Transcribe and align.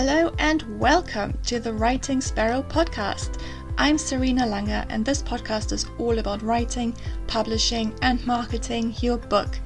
Hello 0.00 0.32
and 0.38 0.62
welcome 0.78 1.36
to 1.46 1.58
the 1.58 1.72
Writing 1.72 2.20
Sparrow 2.20 2.62
podcast. 2.62 3.42
I'm 3.78 3.96
Sarina 3.96 4.42
Langer, 4.42 4.86
and 4.90 5.04
this 5.04 5.20
podcast 5.20 5.72
is 5.72 5.86
all 5.98 6.20
about 6.20 6.40
writing, 6.40 6.94
publishing, 7.26 7.92
and 8.00 8.24
marketing 8.24 8.94
your 9.00 9.16
book. 9.18 9.58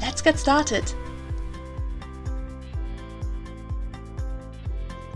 Let's 0.00 0.22
get 0.22 0.38
started. 0.38 0.84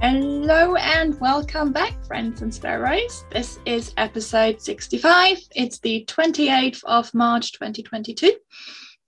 Hello 0.01 0.75
and 0.75 1.21
welcome 1.21 1.71
back, 1.71 2.05
friends 2.05 2.43
and 2.43 2.53
sparrows. 2.53 3.25
This 3.31 3.61
is 3.65 3.95
episode 3.97 4.61
65. 4.61 5.39
It's 5.55 5.79
the 5.79 6.05
28th 6.09 6.83
of 6.83 7.15
March 7.15 7.53
2022. 7.53 8.33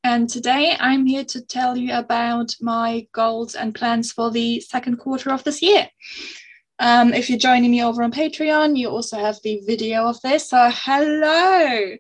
And 0.09 0.31
today 0.31 0.77
I'm 0.79 1.05
here 1.05 1.25
to 1.25 1.41
tell 1.41 1.77
you 1.77 1.93
about 1.93 2.55
my 2.61 3.09
goals 3.11 3.57
and 3.57 3.75
plans 3.75 4.13
for 4.13 4.31
the 4.31 4.61
second 4.61 4.99
quarter 4.99 5.33
of 5.33 5.43
this 5.43 5.61
year. 5.61 5.91
Um, 6.79 7.13
if 7.13 7.29
you're 7.29 7.41
joining 7.41 7.73
me 7.73 7.83
over 7.83 8.05
on 8.05 8.13
Patreon, 8.13 8.79
you 8.79 8.89
also 8.89 9.19
have 9.19 9.41
the 9.43 9.61
video 9.67 10.07
of 10.07 10.21
this. 10.23 10.51
So, 10.51 10.71
hello. 10.73 11.97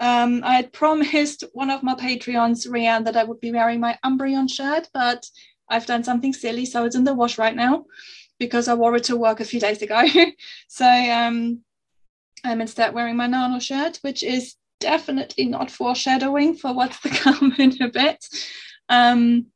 Um, 0.00 0.42
I 0.42 0.56
had 0.56 0.72
promised 0.72 1.44
one 1.52 1.70
of 1.70 1.84
my 1.84 1.94
Patreons, 1.94 2.66
Rianne, 2.66 3.04
that 3.04 3.16
I 3.16 3.22
would 3.22 3.38
be 3.38 3.52
wearing 3.52 3.78
my 3.78 3.96
Umbreon 4.04 4.50
shirt, 4.50 4.88
but 4.92 5.24
I've 5.68 5.86
done 5.86 6.02
something 6.02 6.32
silly, 6.32 6.64
so 6.64 6.86
it's 6.86 6.96
in 6.96 7.04
the 7.04 7.14
wash 7.14 7.38
right 7.38 7.54
now 7.54 7.84
because 8.40 8.66
I 8.66 8.74
wore 8.74 8.96
it 8.96 9.04
to 9.04 9.16
work 9.16 9.38
a 9.38 9.44
few 9.44 9.60
days 9.60 9.80
ago. 9.80 10.02
so 10.68 10.86
um, 10.86 11.60
I'm 12.44 12.60
instead 12.60 12.94
wearing 12.94 13.16
my 13.16 13.28
Nano 13.28 13.60
shirt, 13.60 13.98
which 14.02 14.24
is 14.24 14.56
definitely 14.80 15.46
not 15.46 15.70
foreshadowing 15.70 16.54
for 16.54 16.72
what's 16.72 17.00
to 17.00 17.08
come 17.24 17.54
in 17.58 17.80
a 17.82 17.88
bit. 17.88 18.24
Um, 18.88 19.46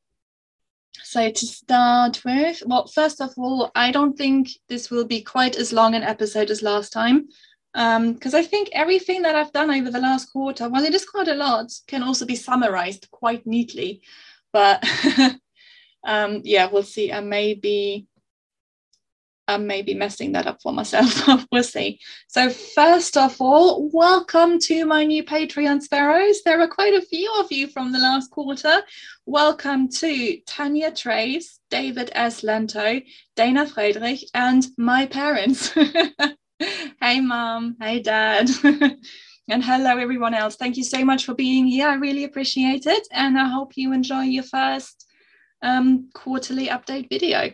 so 1.03 1.31
to 1.31 1.47
start 1.47 2.25
with, 2.25 2.63
well, 2.67 2.87
first 2.87 3.21
of 3.21 3.35
all, 3.37 3.71
I 3.75 3.91
don't 3.91 4.17
think 4.17 4.49
this 4.69 4.91
will 4.91 5.05
be 5.05 5.21
quite 5.21 5.57
as 5.57 5.73
long 5.73 5.95
an 5.95 6.03
episode 6.03 6.51
as 6.51 6.63
last 6.63 6.93
time. 6.93 7.29
Because 7.75 8.35
um, 8.35 8.41
I 8.41 8.43
think 8.43 8.69
everything 8.73 9.23
that 9.23 9.35
I've 9.35 9.53
done 9.53 9.71
over 9.71 9.91
the 9.91 10.01
last 10.01 10.31
quarter, 10.33 10.69
well, 10.69 10.85
it 10.85 10.95
is 10.95 11.07
quite 11.07 11.29
a 11.29 11.35
lot, 11.35 11.73
can 11.87 12.03
also 12.03 12.27
be 12.27 12.37
summarized 12.37 13.11
quite 13.11 13.47
neatly. 13.47 14.03
But 14.53 14.85
um, 16.05 16.41
yeah, 16.45 16.67
we'll 16.71 16.83
see. 16.83 17.11
And 17.11 17.29
maybe 17.29 18.07
I'm 19.53 19.67
maybe 19.67 19.93
messing 19.93 20.33
that 20.33 20.47
up 20.47 20.63
for 20.63 20.73
myself. 20.73 21.23
we'll 21.53 21.63
see. 21.63 22.01
So, 22.29 22.49
first 22.49 23.17
of 23.19 23.37
all, 23.39 23.91
welcome 23.93 24.59
to 24.61 24.87
my 24.87 25.05
new 25.05 25.23
Patreon 25.23 25.83
sparrows. 25.83 26.43
There 26.43 26.61
are 26.61 26.69
quite 26.69 26.95
a 26.95 27.03
few 27.03 27.33
of 27.39 27.53
you 27.53 27.69
from 27.69 27.93
the 27.93 27.99
last 27.99 28.31
quarter. 28.31 28.83
Welcome 29.27 29.91
to 29.91 30.39
Tanya 30.47 30.91
Trace, 30.91 31.61
David 31.71 32.11
S. 32.15 32.43
Lento, 32.43 33.01
Dana 33.37 33.67
Friedrich, 33.67 34.25
and 34.33 34.67
my 34.79 35.05
parents. 35.05 35.69
hey, 37.01 37.21
mom. 37.21 37.77
Hey, 37.79 38.01
dad. 38.01 38.49
and 38.65 39.63
hello, 39.63 39.99
everyone 39.99 40.33
else. 40.33 40.57
Thank 40.57 40.79
you 40.79 40.85
so 40.85 41.05
much 41.05 41.27
for 41.27 41.35
being 41.35 41.67
here. 41.67 41.89
I 41.89 41.95
really 41.95 42.25
appreciate 42.25 42.87
it. 42.87 43.07
And 43.13 43.39
I 43.39 43.49
hope 43.49 43.73
you 43.77 43.93
enjoy 43.93 44.23
your 44.23 44.45
first 44.45 45.07
um, 45.61 46.09
quarterly 46.15 46.69
update 46.69 47.11
video. 47.11 47.53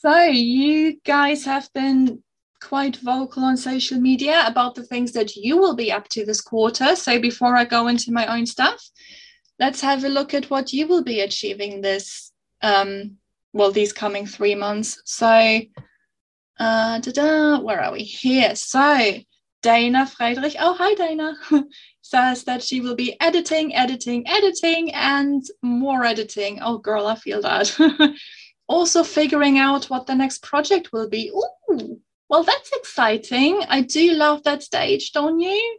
So, 0.00 0.22
you 0.22 1.00
guys 1.04 1.44
have 1.44 1.68
been 1.72 2.22
quite 2.62 2.98
vocal 2.98 3.42
on 3.42 3.56
social 3.56 4.00
media 4.00 4.44
about 4.46 4.76
the 4.76 4.84
things 4.84 5.10
that 5.14 5.34
you 5.34 5.56
will 5.56 5.74
be 5.74 5.90
up 5.90 6.06
to 6.10 6.24
this 6.24 6.40
quarter. 6.40 6.94
So, 6.94 7.18
before 7.18 7.56
I 7.56 7.64
go 7.64 7.88
into 7.88 8.12
my 8.12 8.26
own 8.26 8.46
stuff, 8.46 8.80
let's 9.58 9.80
have 9.80 10.04
a 10.04 10.08
look 10.08 10.34
at 10.34 10.50
what 10.50 10.72
you 10.72 10.86
will 10.86 11.02
be 11.02 11.18
achieving 11.18 11.80
this, 11.80 12.30
um, 12.62 13.16
well, 13.52 13.72
these 13.72 13.92
coming 13.92 14.24
three 14.24 14.54
months. 14.54 15.02
So, 15.04 15.26
uh, 16.60 17.00
da-da, 17.00 17.58
where 17.58 17.80
are 17.80 17.92
we? 17.92 18.04
Here. 18.04 18.54
So, 18.54 19.14
Dana 19.62 20.06
Friedrich, 20.06 20.54
oh, 20.60 20.74
hi, 20.74 20.94
Dana, 20.94 21.34
says 22.02 22.44
that 22.44 22.62
she 22.62 22.80
will 22.80 22.94
be 22.94 23.20
editing, 23.20 23.74
editing, 23.74 24.28
editing, 24.28 24.94
and 24.94 25.44
more 25.60 26.04
editing. 26.04 26.60
Oh, 26.62 26.78
girl, 26.78 27.08
I 27.08 27.16
feel 27.16 27.42
that. 27.42 27.76
also 28.68 29.02
figuring 29.02 29.58
out 29.58 29.86
what 29.86 30.06
the 30.06 30.14
next 30.14 30.42
project 30.42 30.92
will 30.92 31.08
be. 31.08 31.30
Ooh, 31.30 32.00
well, 32.28 32.44
that's 32.44 32.70
exciting. 32.72 33.62
I 33.68 33.80
do 33.80 34.12
love 34.12 34.44
that 34.44 34.62
stage, 34.62 35.12
don't 35.12 35.40
you? 35.40 35.78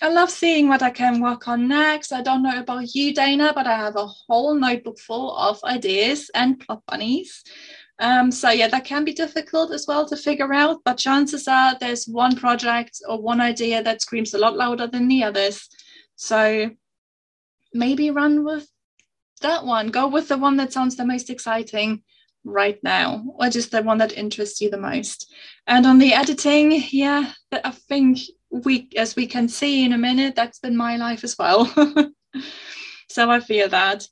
I 0.00 0.10
love 0.10 0.30
seeing 0.30 0.68
what 0.68 0.82
I 0.82 0.90
can 0.90 1.20
work 1.20 1.48
on 1.48 1.66
next. 1.66 2.12
I 2.12 2.22
don't 2.22 2.42
know 2.42 2.60
about 2.60 2.94
you, 2.94 3.12
Dana, 3.12 3.52
but 3.52 3.66
I 3.66 3.76
have 3.76 3.96
a 3.96 4.06
whole 4.06 4.54
notebook 4.54 4.98
full 5.00 5.36
of 5.36 5.58
ideas 5.64 6.30
and 6.34 6.60
plot 6.60 6.82
bunnies. 6.86 7.42
Um, 7.98 8.30
so 8.30 8.50
yeah, 8.50 8.68
that 8.68 8.84
can 8.84 9.04
be 9.04 9.12
difficult 9.12 9.72
as 9.72 9.86
well 9.88 10.06
to 10.08 10.16
figure 10.16 10.52
out, 10.52 10.78
but 10.84 10.98
chances 10.98 11.48
are 11.48 11.76
there's 11.80 12.06
one 12.06 12.36
project 12.36 13.00
or 13.08 13.20
one 13.20 13.40
idea 13.40 13.82
that 13.82 14.02
screams 14.02 14.34
a 14.34 14.38
lot 14.38 14.56
louder 14.56 14.86
than 14.86 15.08
the 15.08 15.24
others. 15.24 15.68
So 16.14 16.70
maybe 17.74 18.12
run 18.12 18.44
with 18.44 18.68
that 19.40 19.64
one. 19.64 19.88
Go 19.88 20.06
with 20.06 20.28
the 20.28 20.38
one 20.38 20.56
that 20.58 20.72
sounds 20.72 20.94
the 20.94 21.04
most 21.04 21.28
exciting 21.28 22.04
right 22.44 22.78
now? 22.82 23.18
What 23.24 23.56
is 23.56 23.68
the 23.68 23.82
one 23.82 23.98
that 23.98 24.16
interests 24.16 24.60
you 24.60 24.70
the 24.70 24.78
most? 24.78 25.32
And 25.66 25.86
on 25.86 25.98
the 25.98 26.14
editing, 26.14 26.82
yeah, 26.90 27.32
I 27.52 27.70
think 27.70 28.18
we, 28.50 28.88
as 28.96 29.16
we 29.16 29.26
can 29.26 29.48
see 29.48 29.84
in 29.84 29.92
a 29.92 29.98
minute, 29.98 30.34
that's 30.34 30.58
been 30.58 30.76
my 30.76 30.96
life 30.96 31.24
as 31.24 31.36
well. 31.38 31.66
so 33.08 33.30
I 33.30 33.40
feel 33.40 33.68
that. 33.68 34.06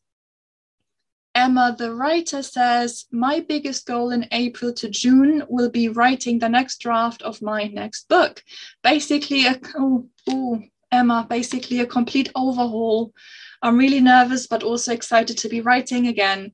Emma, 1.35 1.77
the 1.79 1.95
writer, 1.95 2.43
says, 2.43 3.05
My 3.13 3.41
biggest 3.41 3.87
goal 3.87 4.11
in 4.11 4.27
April 4.33 4.73
to 4.73 4.89
June 4.89 5.43
will 5.51 5.69
be 5.69 5.91
writing 5.91 6.39
the 6.39 6.49
next 6.49 6.79
draft 6.79 7.21
of 7.21 7.43
my 7.43 7.65
next 7.65 8.09
book. 8.09 8.43
Basically, 8.83 9.47
a, 9.47 9.61
oh, 9.77 10.09
oh, 10.31 10.63
Emma, 10.91 11.27
basically 11.29 11.81
a 11.81 11.87
complete 11.87 12.31
overhaul. 12.35 13.13
I'm 13.61 13.77
really 13.77 14.01
nervous, 14.01 14.47
but 14.47 14.63
also 14.63 14.93
excited 14.93 15.37
to 15.39 15.49
be 15.51 15.61
writing 15.61 16.07
again. 16.07 16.53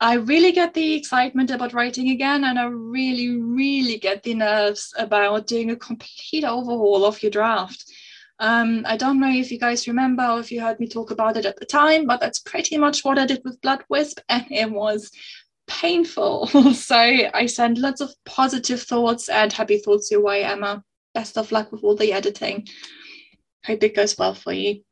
I 0.00 0.14
really 0.14 0.52
get 0.52 0.74
the 0.74 0.94
excitement 0.94 1.50
about 1.50 1.72
writing 1.72 2.10
again, 2.10 2.44
and 2.44 2.58
I 2.58 2.64
really, 2.66 3.36
really 3.36 3.98
get 3.98 4.22
the 4.22 4.34
nerves 4.34 4.94
about 4.96 5.48
doing 5.48 5.70
a 5.70 5.76
complete 5.76 6.44
overhaul 6.44 7.04
of 7.04 7.20
your 7.22 7.30
draft. 7.32 7.84
Um, 8.38 8.84
I 8.86 8.96
don't 8.96 9.18
know 9.18 9.32
if 9.32 9.50
you 9.50 9.58
guys 9.58 9.88
remember 9.88 10.24
or 10.24 10.38
if 10.38 10.52
you 10.52 10.60
heard 10.60 10.78
me 10.78 10.86
talk 10.86 11.10
about 11.10 11.36
it 11.36 11.44
at 11.44 11.56
the 11.56 11.66
time, 11.66 12.06
but 12.06 12.20
that's 12.20 12.38
pretty 12.38 12.76
much 12.76 13.04
what 13.04 13.18
I 13.18 13.26
did 13.26 13.42
with 13.44 13.60
Blood 13.60 13.82
Wisp, 13.88 14.20
and 14.28 14.46
it 14.50 14.70
was 14.70 15.10
painful. 15.66 16.46
so 16.74 16.96
I 16.96 17.46
send 17.46 17.78
lots 17.78 18.00
of 18.00 18.14
positive 18.24 18.82
thoughts 18.82 19.28
and 19.28 19.52
happy 19.52 19.78
thoughts 19.78 20.10
your 20.10 20.22
way, 20.22 20.44
Emma. 20.44 20.84
Best 21.12 21.36
of 21.36 21.50
luck 21.50 21.72
with 21.72 21.82
all 21.82 21.96
the 21.96 22.12
editing. 22.12 22.68
Hope 23.66 23.82
it 23.82 23.96
goes 23.96 24.16
well 24.16 24.34
for 24.34 24.52
you. 24.52 24.82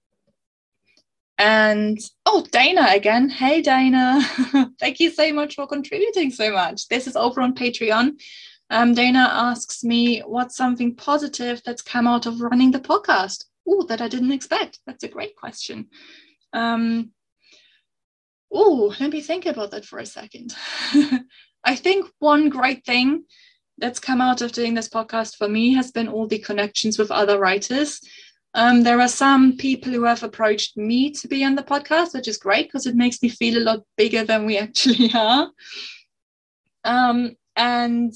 And 1.39 1.99
oh, 2.25 2.47
Dana 2.51 2.89
again. 2.91 3.29
Hey, 3.29 3.61
Dana. 3.61 4.21
Thank 4.81 5.01
you 5.01 5.11
so 5.11 5.33
much 5.33 5.55
for 5.55 5.67
contributing 5.67 6.31
so 6.31 6.53
much. 6.53 6.89
This 6.89 7.07
is 7.07 7.17
over 7.17 7.41
on 7.43 7.55
Patreon. 7.55 8.21
Um, 8.71 8.95
Dana 8.95 9.29
asks 9.33 9.85
me 9.85 10.21
what's 10.21 10.57
something 10.57 10.95
positive 10.95 11.63
that's 11.65 11.83
come 11.83 12.07
out 12.07 12.27
of 12.27 12.41
running 12.41 12.71
the 12.71 12.81
podcast. 12.81 13.45
Oh, 13.69 13.85
that 13.85 14.01
I 14.01 14.09
didn't 14.09 14.33
expect. 14.33 14.81
That's 14.87 15.05
a 15.05 15.09
great 15.09 15.37
question. 15.37 15.89
Um, 16.53 17.11
oh, 18.53 18.95
let 18.99 19.13
me 19.13 19.21
think 19.21 19.47
about 19.47 19.73
that 19.73 19.85
for 19.85 19.99
a 19.99 20.07
second. 20.07 20.55
I 21.65 21.75
think 21.77 22.11
one 22.19 22.49
great 22.49 22.85
thing 22.85 23.25
that's 23.79 24.01
come 24.01 24.21
out 24.21 24.41
of 24.41 24.53
doing 24.53 24.75
this 24.75 24.89
podcast 24.89 25.37
for 25.37 25.49
me 25.49 25.75
has 25.75 25.93
been 25.93 26.09
all 26.09 26.27
the 26.27 26.39
connections 26.39 26.99
with 26.99 27.11
other 27.11 27.39
writers. 27.39 28.01
Um, 28.57 28.85
there 28.85 29.03
are 29.03 29.09
some 29.09 29.59
people 29.59 29.93
who 29.93 30.05
have 30.05 30.23
approached 30.23 30.79
me 30.79 31.11
to 31.11 31.29
be 31.29 31.45
on 31.45 31.57
the 31.57 31.63
podcast, 31.63 32.15
which 32.15 32.27
is 32.27 32.39
great 32.39 32.67
because 32.67 32.87
it 32.87 32.97
makes 32.97 33.23
me 33.23 33.29
feel 33.29 33.59
a 33.59 33.63
lot 33.63 33.83
bigger 33.99 34.25
than 34.25 34.47
we 34.47 34.57
actually 34.67 35.11
are. 35.13 35.51
Um, 36.83 37.37
and 37.55 38.15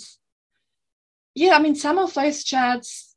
yeah, 1.35 1.57
I 1.57 1.59
mean, 1.61 1.75
some 1.75 1.99
of 1.99 2.15
those 2.15 2.43
chats, 2.43 3.15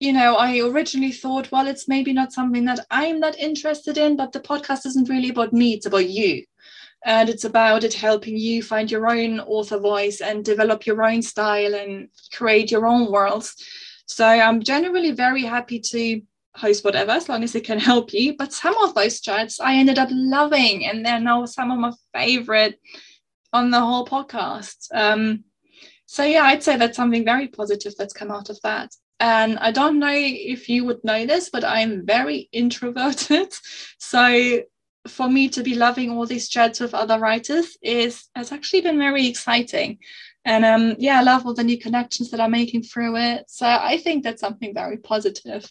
you 0.00 0.12
know, 0.12 0.34
I 0.34 0.58
originally 0.58 1.12
thought, 1.12 1.50
well, 1.50 1.66
it's 1.66 1.88
maybe 1.88 2.12
not 2.12 2.34
something 2.34 2.66
that 2.66 2.84
I'm 2.90 3.20
that 3.20 3.38
interested 3.38 3.96
in, 3.96 4.14
but 4.14 4.32
the 4.32 4.40
podcast 4.40 4.84
isn't 4.84 5.08
really 5.08 5.30
about 5.30 5.54
me, 5.54 5.72
it's 5.72 5.86
about 5.86 6.10
you. 6.10 6.44
And 7.06 7.30
it's 7.30 7.44
about 7.44 7.84
it 7.84 7.94
helping 7.94 8.36
you 8.36 8.62
find 8.62 8.90
your 8.90 9.10
own 9.10 9.40
author 9.40 9.78
voice 9.78 10.20
and 10.20 10.44
develop 10.44 10.84
your 10.84 11.02
own 11.02 11.22
style 11.22 11.74
and 11.74 12.08
create 12.34 12.70
your 12.70 12.86
own 12.86 13.10
worlds. 13.10 13.54
So 14.06 14.26
I'm 14.26 14.62
generally 14.62 15.12
very 15.12 15.42
happy 15.42 15.80
to 15.80 16.20
host 16.56 16.84
whatever 16.84 17.12
as 17.12 17.28
long 17.28 17.42
as 17.42 17.54
it 17.54 17.64
can 17.64 17.78
help 17.78 18.12
you. 18.12 18.36
But 18.36 18.52
some 18.52 18.76
of 18.78 18.94
those 18.94 19.20
chats 19.20 19.60
i 19.60 19.74
ended 19.74 19.98
up 19.98 20.08
loving 20.12 20.86
and 20.86 21.04
they're 21.04 21.20
now 21.20 21.44
some 21.46 21.70
of 21.70 21.78
my 21.78 21.92
favorite 22.12 22.78
on 23.52 23.70
the 23.70 23.80
whole 23.80 24.06
podcast. 24.06 24.88
Um, 24.92 25.44
so 26.06 26.22
yeah 26.22 26.42
i'd 26.42 26.62
say 26.62 26.76
that's 26.76 26.98
something 26.98 27.24
very 27.24 27.48
positive 27.48 27.94
that's 27.96 28.12
come 28.12 28.30
out 28.30 28.50
of 28.50 28.60
that. 28.62 28.94
And 29.20 29.58
i 29.58 29.70
don't 29.70 29.98
know 29.98 30.12
if 30.12 30.68
you 30.68 30.84
would 30.84 31.02
know 31.02 31.26
this 31.26 31.50
but 31.50 31.64
i'm 31.64 32.06
very 32.06 32.48
introverted. 32.52 33.52
So 33.98 34.62
for 35.06 35.28
me 35.28 35.48
to 35.50 35.62
be 35.62 35.74
loving 35.74 36.10
all 36.10 36.26
these 36.26 36.48
chats 36.48 36.80
with 36.80 36.94
other 36.94 37.18
writers 37.18 37.76
is 37.82 38.24
has 38.34 38.52
actually 38.52 38.80
been 38.80 38.98
very 38.98 39.26
exciting. 39.26 39.98
And 40.46 40.64
um, 40.64 40.96
yeah, 40.98 41.20
I 41.20 41.22
love 41.22 41.46
all 41.46 41.54
the 41.54 41.64
new 41.64 41.78
connections 41.78 42.30
that 42.30 42.40
I'm 42.40 42.50
making 42.50 42.82
through 42.82 43.16
it. 43.16 43.44
So 43.48 43.66
I 43.66 43.96
think 43.98 44.24
that's 44.24 44.40
something 44.40 44.74
very 44.74 44.98
positive 44.98 45.70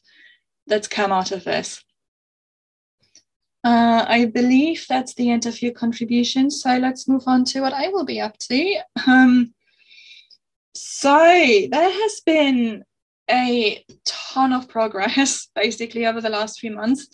that's 0.68 0.88
come 0.88 1.12
out 1.12 1.32
of 1.32 1.44
this. 1.44 1.84
Uh, 3.64 4.06
I 4.08 4.26
believe 4.26 4.86
that's 4.90 5.14
the 5.14 5.32
end 5.32 5.46
of 5.46 5.62
your 5.62 5.72
contribution. 5.72 6.52
So 6.52 6.78
let's 6.78 7.08
move 7.08 7.24
on 7.28 7.46
to 7.46 7.62
what 7.62 7.74
I 7.74 7.88
will 7.88 8.06
be 8.06 8.20
up 8.20 8.38
to. 8.40 8.82
Um, 9.08 9.54
so 10.76 11.18
there 11.18 11.92
has 11.92 12.22
been 12.26 12.84
a 13.30 13.86
ton 14.06 14.52
of 14.52 14.68
progress 14.68 15.48
basically 15.56 16.06
over 16.06 16.20
the 16.20 16.30
last 16.30 16.60
few 16.60 16.72
months. 16.72 17.08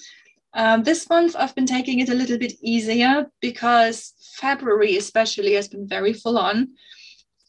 Um, 0.53 0.83
this 0.83 1.07
month, 1.07 1.35
I've 1.37 1.53
been 1.53 1.67
taking 1.67 1.99
it 1.99 2.09
a 2.09 2.15
little 2.15 2.39
bit 2.39 2.53
easier 2.61 3.27
because 3.39 4.13
February, 4.37 4.97
especially, 4.97 5.53
has 5.53 5.67
been 5.67 5.87
very 5.87 6.13
full 6.13 6.39
on. 6.39 6.69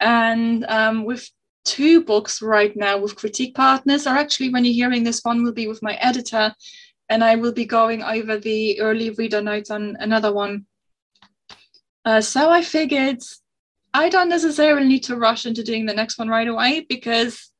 And 0.01 0.67
um, 0.67 1.05
with 1.05 1.31
two 1.65 2.03
books 2.05 2.43
right 2.43 2.75
now 2.77 2.99
with 2.99 3.17
critique 3.17 3.55
partners, 3.55 4.07
or 4.07 4.11
actually, 4.11 4.51
when 4.51 4.65
you're 4.65 4.75
hearing 4.75 5.05
this 5.05 5.21
one, 5.23 5.43
will 5.43 5.53
be 5.53 5.69
with 5.69 5.83
my 5.83 5.95
editor, 5.95 6.55
and 7.09 7.23
I 7.23 7.37
will 7.37 7.53
be 7.53 7.65
going 7.65 8.03
over 8.03 8.39
the 8.39 8.81
early 8.81 9.11
reader 9.11 9.43
notes 9.43 9.71
on 9.71 9.97
another 10.01 10.33
one. 10.33 10.67
Uh, 12.05 12.21
so 12.21 12.51
I 12.51 12.63
figured 12.63 13.23
I 13.93 14.09
don't 14.09 14.29
necessarily 14.29 14.87
need 14.87 15.05
to 15.05 15.17
rush 15.17 15.47
into 15.47 15.65
doing 15.65 15.87
the 15.87 15.95
next 15.95 16.19
one 16.19 16.29
right 16.29 16.49
away 16.49 16.87
because 16.89 17.51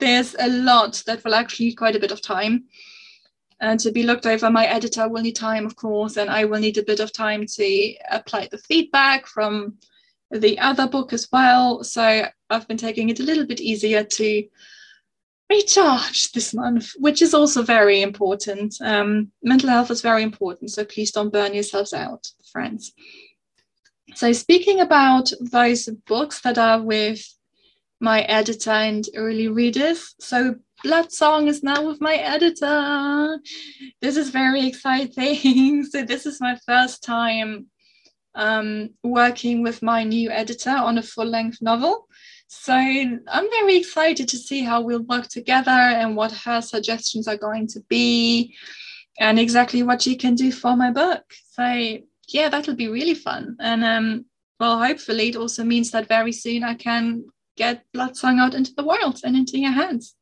there's 0.00 0.34
a 0.38 0.48
lot 0.48 1.02
that 1.06 1.24
will 1.24 1.34
actually 1.34 1.66
need 1.66 1.76
quite 1.76 1.96
a 1.96 2.00
bit 2.00 2.10
of 2.10 2.22
time 2.22 2.64
and 3.60 3.78
to 3.80 3.92
be 3.92 4.02
looked 4.02 4.26
over. 4.26 4.50
My 4.50 4.66
editor 4.66 5.08
will 5.08 5.22
need 5.22 5.36
time, 5.36 5.66
of 5.66 5.76
course, 5.76 6.16
and 6.16 6.30
I 6.30 6.44
will 6.44 6.60
need 6.60 6.78
a 6.78 6.82
bit 6.82 7.00
of 7.00 7.12
time 7.12 7.46
to 7.46 7.94
apply 8.10 8.48
the 8.50 8.58
feedback 8.58 9.26
from 9.26 9.78
the 10.38 10.58
other 10.58 10.88
book 10.88 11.12
as 11.12 11.28
well. 11.32 11.84
So 11.84 12.26
I've 12.50 12.68
been 12.68 12.76
taking 12.76 13.08
it 13.08 13.20
a 13.20 13.24
little 13.24 13.46
bit 13.46 13.60
easier 13.60 14.04
to 14.04 14.44
recharge 15.50 16.32
this 16.32 16.52
month, 16.54 16.90
which 16.98 17.22
is 17.22 17.34
also 17.34 17.62
very 17.62 18.02
important. 18.02 18.74
Um, 18.80 19.30
mental 19.42 19.70
health 19.70 19.90
is 19.90 20.00
very 20.00 20.22
important, 20.22 20.70
so 20.70 20.84
please 20.84 21.12
don't 21.12 21.32
burn 21.32 21.54
yourselves 21.54 21.92
out, 21.92 22.26
friends. 22.52 22.92
So, 24.14 24.32
speaking 24.32 24.80
about 24.80 25.32
those 25.40 25.88
books 26.06 26.40
that 26.42 26.58
are 26.58 26.80
with 26.80 27.26
my 28.00 28.22
editor 28.22 28.70
and 28.70 29.06
early 29.16 29.48
readers, 29.48 30.14
so 30.20 30.56
Blood 30.82 31.12
Song 31.12 31.48
is 31.48 31.62
now 31.62 31.86
with 31.86 32.00
my 32.00 32.16
editor. 32.16 33.38
This 34.02 34.16
is 34.16 34.30
very 34.30 34.66
exciting. 34.70 35.84
so, 35.84 36.02
this 36.02 36.26
is 36.26 36.40
my 36.40 36.58
first 36.66 37.02
time 37.02 37.66
um, 38.34 38.90
working 39.02 39.62
with 39.62 39.82
my 39.82 40.04
new 40.04 40.30
editor 40.30 40.70
on 40.70 40.98
a 40.98 41.02
full 41.02 41.26
length 41.26 41.58
novel. 41.60 42.08
So, 42.46 42.74
I'm 42.74 43.50
very 43.50 43.76
excited 43.76 44.28
to 44.28 44.36
see 44.36 44.62
how 44.62 44.80
we'll 44.80 45.02
work 45.02 45.28
together 45.28 45.70
and 45.70 46.16
what 46.16 46.32
her 46.32 46.60
suggestions 46.60 47.26
are 47.26 47.36
going 47.36 47.66
to 47.68 47.80
be 47.88 48.54
and 49.18 49.38
exactly 49.38 49.82
what 49.82 50.02
she 50.02 50.16
can 50.16 50.34
do 50.34 50.52
for 50.52 50.76
my 50.76 50.90
book. 50.90 51.24
So, 51.52 51.98
yeah, 52.28 52.48
that'll 52.48 52.76
be 52.76 52.88
really 52.88 53.14
fun. 53.14 53.56
And 53.60 53.84
um, 53.84 54.26
well, 54.60 54.78
hopefully, 54.78 55.28
it 55.28 55.36
also 55.36 55.64
means 55.64 55.90
that 55.90 56.08
very 56.08 56.32
soon 56.32 56.62
I 56.62 56.74
can 56.74 57.24
get 57.56 57.84
Blood 57.92 58.16
Song 58.16 58.38
out 58.38 58.54
into 58.54 58.74
the 58.74 58.84
world 58.84 59.20
and 59.24 59.36
into 59.36 59.58
your 59.58 59.72
hands 59.72 60.14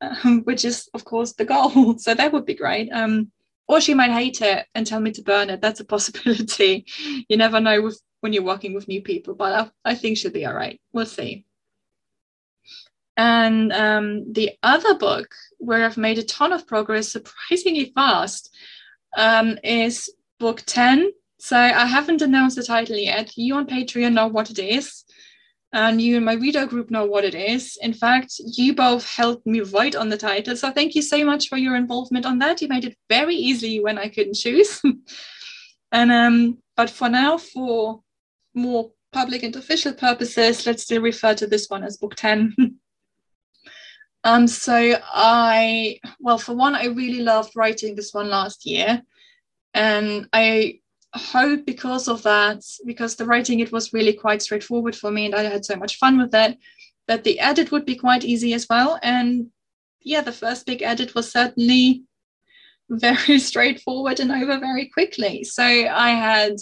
um, 0.00 0.42
which 0.44 0.64
is 0.64 0.88
of 0.94 1.04
course 1.04 1.32
the 1.32 1.44
goal. 1.44 1.94
So 1.98 2.14
that 2.14 2.32
would 2.32 2.46
be 2.46 2.54
great. 2.54 2.90
Um, 2.92 3.30
or 3.68 3.80
she 3.80 3.94
might 3.94 4.12
hate 4.12 4.40
it 4.42 4.66
and 4.74 4.86
tell 4.86 5.00
me 5.00 5.10
to 5.12 5.22
burn 5.22 5.50
it. 5.50 5.60
That's 5.60 5.80
a 5.80 5.84
possibility. 5.84 6.86
you 7.28 7.36
never 7.36 7.60
know 7.60 7.82
with, 7.82 8.00
when 8.20 8.32
you're 8.32 8.42
working 8.42 8.74
with 8.74 8.88
new 8.88 9.02
people, 9.02 9.34
but 9.34 9.70
I, 9.84 9.90
I 9.90 9.94
think 9.94 10.18
she'll 10.18 10.30
be 10.30 10.46
all 10.46 10.54
right. 10.54 10.80
We'll 10.92 11.06
see. 11.06 11.44
And 13.16 13.72
um, 13.72 14.32
the 14.32 14.52
other 14.62 14.94
book 14.94 15.28
where 15.58 15.84
I've 15.84 15.96
made 15.96 16.18
a 16.18 16.22
ton 16.22 16.52
of 16.52 16.66
progress 16.66 17.08
surprisingly 17.12 17.92
fast 17.94 18.54
um, 19.16 19.58
is 19.64 20.10
book 20.38 20.62
10. 20.66 21.10
So 21.38 21.56
I 21.56 21.86
haven't 21.86 22.22
announced 22.22 22.56
the 22.56 22.62
title 22.62 22.96
yet. 22.96 23.36
You 23.36 23.56
on 23.56 23.66
Patreon 23.66 24.12
know 24.12 24.26
what 24.26 24.50
it 24.50 24.58
is 24.58 25.04
and 25.72 26.00
you 26.00 26.16
and 26.16 26.24
my 26.24 26.34
reader 26.34 26.66
group 26.66 26.90
know 26.90 27.04
what 27.04 27.24
it 27.24 27.34
is. 27.34 27.76
In 27.82 27.92
fact, 27.92 28.34
you 28.38 28.74
both 28.74 29.06
helped 29.08 29.46
me 29.46 29.60
write 29.60 29.96
on 29.96 30.08
the 30.08 30.16
title. 30.16 30.56
So 30.56 30.70
thank 30.70 30.94
you 30.94 31.02
so 31.02 31.24
much 31.24 31.48
for 31.48 31.56
your 31.56 31.76
involvement 31.76 32.24
on 32.24 32.38
that. 32.38 32.62
You 32.62 32.68
made 32.68 32.84
it 32.84 32.96
very 33.08 33.34
easy 33.34 33.80
when 33.80 33.98
I 33.98 34.08
couldn't 34.08 34.34
choose. 34.34 34.80
and 35.92 36.12
um, 36.12 36.58
but 36.76 36.90
for 36.90 37.08
now, 37.08 37.36
for 37.38 38.02
more 38.54 38.92
public 39.12 39.42
and 39.42 39.56
official 39.56 39.92
purposes, 39.92 40.66
let's 40.66 40.84
still 40.84 41.02
refer 41.02 41.34
to 41.34 41.46
this 41.46 41.68
one 41.68 41.82
as 41.82 41.96
book 41.96 42.14
10. 42.14 42.54
um, 44.24 44.46
so 44.46 44.98
I 45.04 45.98
well, 46.20 46.38
for 46.38 46.54
one, 46.54 46.74
I 46.74 46.86
really 46.86 47.22
loved 47.22 47.52
writing 47.56 47.96
this 47.96 48.14
one 48.14 48.28
last 48.28 48.66
year. 48.66 49.02
And 49.74 50.28
I 50.32 50.80
hope 51.16 51.66
because 51.66 52.08
of 52.08 52.22
that, 52.22 52.62
because 52.84 53.16
the 53.16 53.24
writing 53.24 53.60
it 53.60 53.72
was 53.72 53.92
really 53.92 54.12
quite 54.12 54.42
straightforward 54.42 54.96
for 54.96 55.10
me 55.10 55.26
and 55.26 55.34
I 55.34 55.42
had 55.42 55.64
so 55.64 55.76
much 55.76 55.98
fun 55.98 56.18
with 56.18 56.30
that 56.32 56.56
that 57.08 57.24
the 57.24 57.38
edit 57.40 57.70
would 57.70 57.84
be 57.84 57.94
quite 57.94 58.24
easy 58.24 58.52
as 58.52 58.66
well. 58.68 58.98
And 59.02 59.50
yeah, 60.00 60.22
the 60.22 60.32
first 60.32 60.66
big 60.66 60.82
edit 60.82 61.14
was 61.14 61.30
certainly 61.30 62.04
very 62.88 63.38
straightforward 63.38 64.20
and 64.20 64.30
over 64.30 64.58
very 64.58 64.86
quickly. 64.86 65.44
So 65.44 65.64
I 65.64 66.10
had 66.10 66.56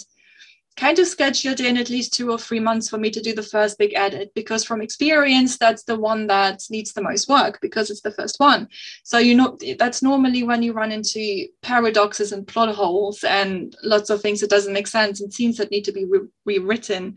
kind 0.76 0.98
of 0.98 1.06
scheduled 1.06 1.60
in 1.60 1.76
at 1.76 1.90
least 1.90 2.12
two 2.12 2.30
or 2.30 2.38
three 2.38 2.60
months 2.60 2.88
for 2.88 2.98
me 2.98 3.10
to 3.10 3.20
do 3.20 3.34
the 3.34 3.42
first 3.42 3.78
big 3.78 3.92
edit 3.94 4.32
because 4.34 4.64
from 4.64 4.82
experience 4.82 5.56
that's 5.56 5.84
the 5.84 5.98
one 5.98 6.26
that 6.26 6.62
needs 6.68 6.92
the 6.92 7.02
most 7.02 7.28
work 7.28 7.58
because 7.62 7.90
it's 7.90 8.00
the 8.00 8.10
first 8.10 8.40
one. 8.40 8.68
So 9.04 9.18
you 9.18 9.34
know 9.34 9.56
that's 9.78 10.02
normally 10.02 10.42
when 10.42 10.62
you 10.62 10.72
run 10.72 10.92
into 10.92 11.46
paradoxes 11.62 12.32
and 12.32 12.46
plot 12.46 12.74
holes 12.74 13.22
and 13.24 13.76
lots 13.82 14.10
of 14.10 14.20
things 14.20 14.40
that 14.40 14.50
doesn't 14.50 14.72
make 14.72 14.88
sense 14.88 15.20
and 15.20 15.32
scenes 15.32 15.56
that 15.58 15.70
need 15.70 15.84
to 15.84 15.92
be 15.92 16.04
re- 16.04 16.28
rewritten 16.44 17.16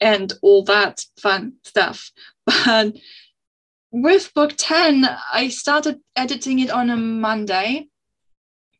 and 0.00 0.32
all 0.42 0.64
that 0.64 1.04
fun 1.20 1.54
stuff. 1.64 2.10
But 2.64 2.94
with 3.92 4.32
book 4.32 4.54
10 4.56 5.06
i 5.34 5.48
started 5.48 6.00
editing 6.16 6.58
it 6.60 6.70
on 6.70 6.88
a 6.88 6.96
monday 6.96 7.86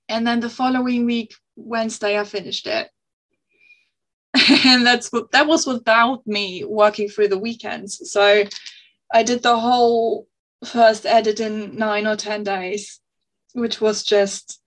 and 0.09 0.27
then 0.27 0.41
the 0.41 0.49
following 0.49 1.05
week 1.05 1.35
wednesday 1.55 2.19
i 2.19 2.25
finished 2.25 2.67
it 2.67 2.89
and 4.65 4.87
that's 4.87 5.13
what 5.13 5.31
that 5.33 5.47
was 5.47 5.67
without 5.67 6.27
me 6.27 6.65
working 6.65 7.09
through 7.09 7.29
the 7.29 7.39
weekends. 7.39 8.11
So 8.11 8.45
i 9.13 9.23
did 9.23 9.43
the 9.43 9.59
whole 9.59 10.27
first 10.65 11.05
edit 11.05 11.41
in 11.41 11.77
nine 11.77 12.07
or 12.07 12.17
ten 12.17 12.43
days 12.43 13.01
which 13.53 13.81
was 13.81 14.03
just 14.03 14.61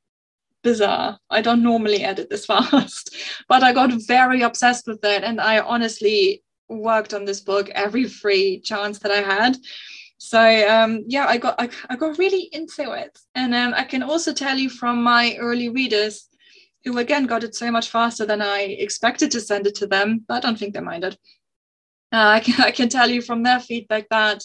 bizarre. 0.62 1.20
I 1.32 1.42
don't 1.42 1.64
normally 1.64 2.04
edit 2.04 2.30
this 2.30 2.46
fast 2.52 3.16
but 3.50 3.64
i 3.64 3.74
got 3.74 3.92
very 4.08 4.42
obsessed 4.44 4.88
with 4.88 5.04
it. 5.04 5.24
And 5.24 5.42
i 5.42 5.60
honestly 5.60 6.44
worked 6.70 7.14
on 7.14 7.26
this 7.26 7.42
book 7.42 7.70
every 7.70 8.06
free 8.06 8.60
chance 8.60 9.00
that 9.00 9.12
i 9.12 9.22
had. 9.22 9.58
So 10.18 10.42
um, 10.70 11.04
yeah 11.08 11.26
i 11.28 11.38
got 11.38 11.56
I, 11.60 11.70
I, 11.90 11.96
got 11.96 12.20
really 12.20 12.50
into 12.52 12.92
it. 12.92 13.18
And 13.34 13.56
um, 13.56 13.74
i 13.76 13.84
can 13.84 14.04
also 14.04 14.32
tell 14.32 14.58
you 14.58 14.70
from 14.70 15.02
my 15.02 15.36
early 15.40 15.70
readers 15.70 16.30
who 16.86 17.00
again 17.00 17.26
got 17.26 17.44
it 17.44 17.56
so 17.56 17.72
much 17.72 17.90
faster 17.90 18.26
than 18.26 18.42
I 18.42 18.62
expected 18.62 19.32
to 19.32 19.42
send 19.42 19.68
it 19.68 19.76
to 19.76 19.88
them, 19.88 20.24
but 20.28 20.36
I 20.36 20.40
don't 20.40 20.58
think 20.58 20.74
they 20.74 20.80
minded. 20.80 21.18
Uh, 22.14 22.28
I, 22.28 22.40
can, 22.40 22.62
I 22.64 22.72
can 22.72 22.90
tell 22.90 23.10
you 23.10 23.22
from 23.22 23.44
their 23.44 23.60
feedback 23.60 24.08
that 24.10 24.44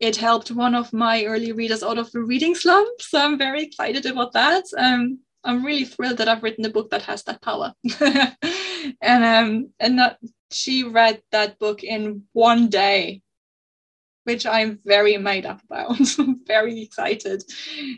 it 0.00 0.16
helped 0.16 0.50
one 0.50 0.74
of 0.74 0.92
my 0.92 1.24
early 1.24 1.52
readers 1.52 1.82
out 1.82 1.98
of 1.98 2.10
the 2.10 2.20
reading 2.20 2.54
slump. 2.54 3.00
So 3.00 3.20
I'm 3.20 3.38
very 3.38 3.62
excited 3.62 4.06
about 4.06 4.32
that. 4.32 4.64
Um, 4.76 5.20
I'm 5.44 5.64
really 5.64 5.84
thrilled 5.84 6.18
that 6.18 6.28
I've 6.28 6.42
written 6.42 6.64
a 6.64 6.70
book 6.70 6.90
that 6.90 7.02
has 7.02 7.22
that 7.24 7.42
power. 7.42 7.74
and 8.00 9.24
um, 9.24 9.70
and 9.78 9.98
that 9.98 10.18
she 10.50 10.84
read 10.84 11.22
that 11.32 11.58
book 11.58 11.84
in 11.84 12.22
one 12.32 12.68
day 12.68 13.22
which 14.24 14.46
I'm 14.46 14.80
very 14.84 15.16
made 15.16 15.46
up 15.46 15.62
about, 15.64 15.98
very 16.46 16.82
excited. 16.82 17.44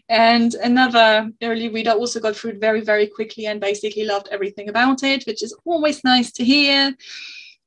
And 0.08 0.54
another 0.54 1.30
early 1.42 1.68
reader 1.68 1.92
also 1.92 2.20
got 2.20 2.36
through 2.36 2.52
it 2.52 2.60
very, 2.60 2.80
very 2.80 3.06
quickly 3.06 3.46
and 3.46 3.60
basically 3.60 4.04
loved 4.04 4.28
everything 4.30 4.68
about 4.68 5.02
it, 5.02 5.24
which 5.26 5.42
is 5.42 5.56
always 5.64 6.04
nice 6.04 6.32
to 6.32 6.44
hear. 6.44 6.94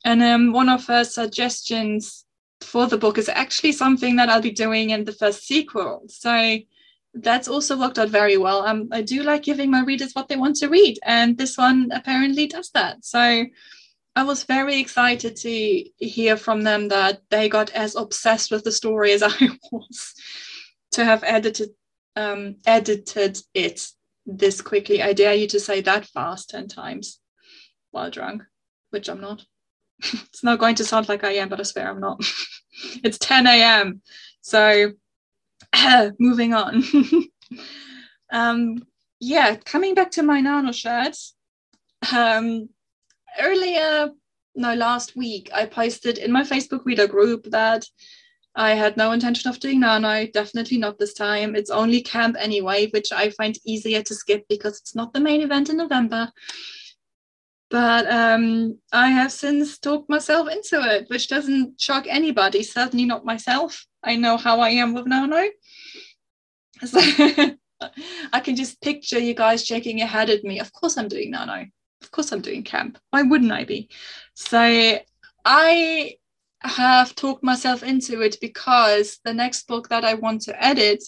And 0.06 0.22
um, 0.22 0.54
one 0.54 0.70
of 0.70 0.86
her 0.88 1.04
suggestions 1.04 2.26
for 2.62 2.88
the 2.88 2.98
book 2.98 3.18
is 3.18 3.30
actually 3.30 3.72
something 3.72 4.18
that 4.18 4.30
I'll 4.30 4.42
be 4.42 4.52
doing 4.52 4.90
in 4.92 5.06
the 5.06 5.14
first 5.14 5.48
sequel. 5.48 6.04
So 6.08 6.60
that's 7.14 7.48
also 7.48 7.78
worked 7.78 7.98
out 7.98 8.10
very 8.10 8.38
well. 8.38 8.66
Um, 8.66 8.90
I 8.92 9.02
do 9.02 9.24
like 9.24 9.44
giving 9.44 9.72
my 9.72 9.84
readers 9.84 10.14
what 10.14 10.28
they 10.28 10.36
want 10.36 10.58
to 10.58 10.68
read, 10.68 11.00
and 11.04 11.38
this 11.38 11.58
one 11.58 11.90
apparently 11.92 12.48
does 12.48 12.70
that. 12.72 13.04
So 13.04 13.46
I 14.20 14.24
was 14.24 14.44
very 14.44 14.82
excited 14.82 15.38
to 15.38 15.86
hear 15.96 16.36
from 16.36 16.64
them 16.64 16.90
that 16.90 17.22
they 17.30 17.48
got 17.48 17.70
as 17.70 17.96
obsessed 17.96 18.52
with 18.52 18.66
the 18.66 18.72
story 18.74 19.14
as 19.14 19.24
I 19.24 19.32
was 19.72 20.14
to 20.92 21.06
have 21.06 21.24
edited 21.24 21.70
um, 22.18 22.58
edited 22.66 23.40
it 23.54 23.88
this 24.26 24.60
quickly. 24.60 25.02
I 25.02 25.14
dare 25.14 25.36
you 25.36 25.48
to 25.48 25.60
say 25.62 25.80
that 25.80 26.06
fast 26.06 26.50
10 26.50 26.68
times 26.68 27.22
while 27.92 28.12
drunk, 28.12 28.44
which 28.90 29.08
I'm 29.08 29.22
not. 29.22 29.46
it's 30.00 30.44
not 30.44 30.60
going 30.60 30.76
to 30.76 30.84
sound 30.84 31.08
like 31.08 31.24
I 31.24 31.36
am, 31.36 31.48
but 31.48 31.62
I 31.62 31.64
swear 31.64 31.90
I'm 31.90 32.02
not. 32.02 32.22
it's 33.06 33.20
10 33.20 33.48
a.m. 33.48 34.02
So 34.42 34.92
moving 36.20 36.54
on. 36.54 36.84
um, 38.34 38.86
yeah, 39.22 39.56
coming 39.56 39.96
back 39.96 40.12
to 40.12 40.24
my 40.24 40.42
nano 40.42 40.74
shirts. 40.74 41.36
Um, 42.14 42.68
earlier, 43.40 44.10
no, 44.56 44.74
last 44.74 45.16
week, 45.16 45.50
I 45.54 45.66
posted 45.66 46.18
in 46.18 46.32
my 46.32 46.44
Facebook 46.44 46.86
reader 46.86 47.08
group 47.08 47.46
that 47.52 47.86
I 48.56 48.72
had 48.72 48.98
no 48.98 49.12
intention 49.12 49.50
of 49.50 49.60
doing 49.60 49.80
nano, 49.80 50.28
definitely 50.28 50.78
not 50.78 51.00
this 51.00 51.14
time. 51.14 51.56
It's 51.56 51.70
only 51.70 52.02
camp 52.02 52.36
anyway, 52.40 52.88
which 52.88 53.12
I 53.12 53.30
find 53.30 53.58
easier 53.66 54.02
to 54.04 54.16
skip 54.16 54.46
because 54.50 54.80
it's 54.80 54.96
not 54.96 55.14
the 55.14 55.20
main 55.20 55.42
event 55.42 55.70
in 55.70 55.78
November. 55.78 56.32
But 57.70 58.12
um, 58.12 58.80
I 58.92 59.10
have 59.10 59.32
since 59.32 59.78
talked 59.78 60.10
myself 60.10 60.50
into 60.50 60.82
it, 60.82 61.06
which 61.10 61.28
doesn't 61.28 61.80
shock 61.80 62.06
anybody, 62.08 62.64
certainly 62.64 63.06
not 63.06 63.26
myself. 63.26 63.86
I 64.04 64.16
know 64.16 64.38
how 64.38 64.60
I 64.60 64.70
am 64.70 64.94
with 64.94 65.08
nano. 65.08 65.44
So 66.86 66.98
I 68.34 68.40
can 68.40 68.56
just 68.56 68.82
picture 68.82 69.20
you 69.20 69.34
guys 69.34 69.66
shaking 69.66 69.98
your 69.98 70.08
head 70.08 70.30
at 70.30 70.46
me. 70.46 70.62
Of 70.62 70.72
course, 70.72 70.98
I'm 70.98 71.10
doing 71.10 71.32
nano. 71.32 71.66
Of 72.02 72.12
course, 72.12 72.32
I'm 72.32 72.42
doing 72.42 72.64
camp. 72.64 72.98
Why 73.10 73.24
wouldn't 73.24 73.52
I 73.52 73.66
be? 73.66 73.90
So 74.34 75.00
I 75.46 76.16
have 76.62 77.16
talked 77.16 77.44
myself 77.44 77.84
into 77.84 78.22
it 78.22 78.38
because 78.42 79.20
the 79.24 79.34
next 79.34 79.68
book 79.68 79.90
that 79.90 80.04
I 80.04 80.16
want 80.16 80.42
to 80.44 80.64
edit 80.64 81.04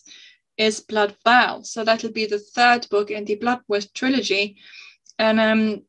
is 0.58 0.80
Blood 0.80 1.16
Vow. 1.24 1.62
So 1.64 1.84
that'll 1.84 2.12
be 2.12 2.26
the 2.26 2.40
third 2.40 2.88
book 2.90 3.12
in 3.12 3.26
the 3.26 3.36
Blood 3.36 3.62
Wisp 3.68 3.94
trilogy. 3.94 4.58
And 5.18 5.40
um, 5.40 5.82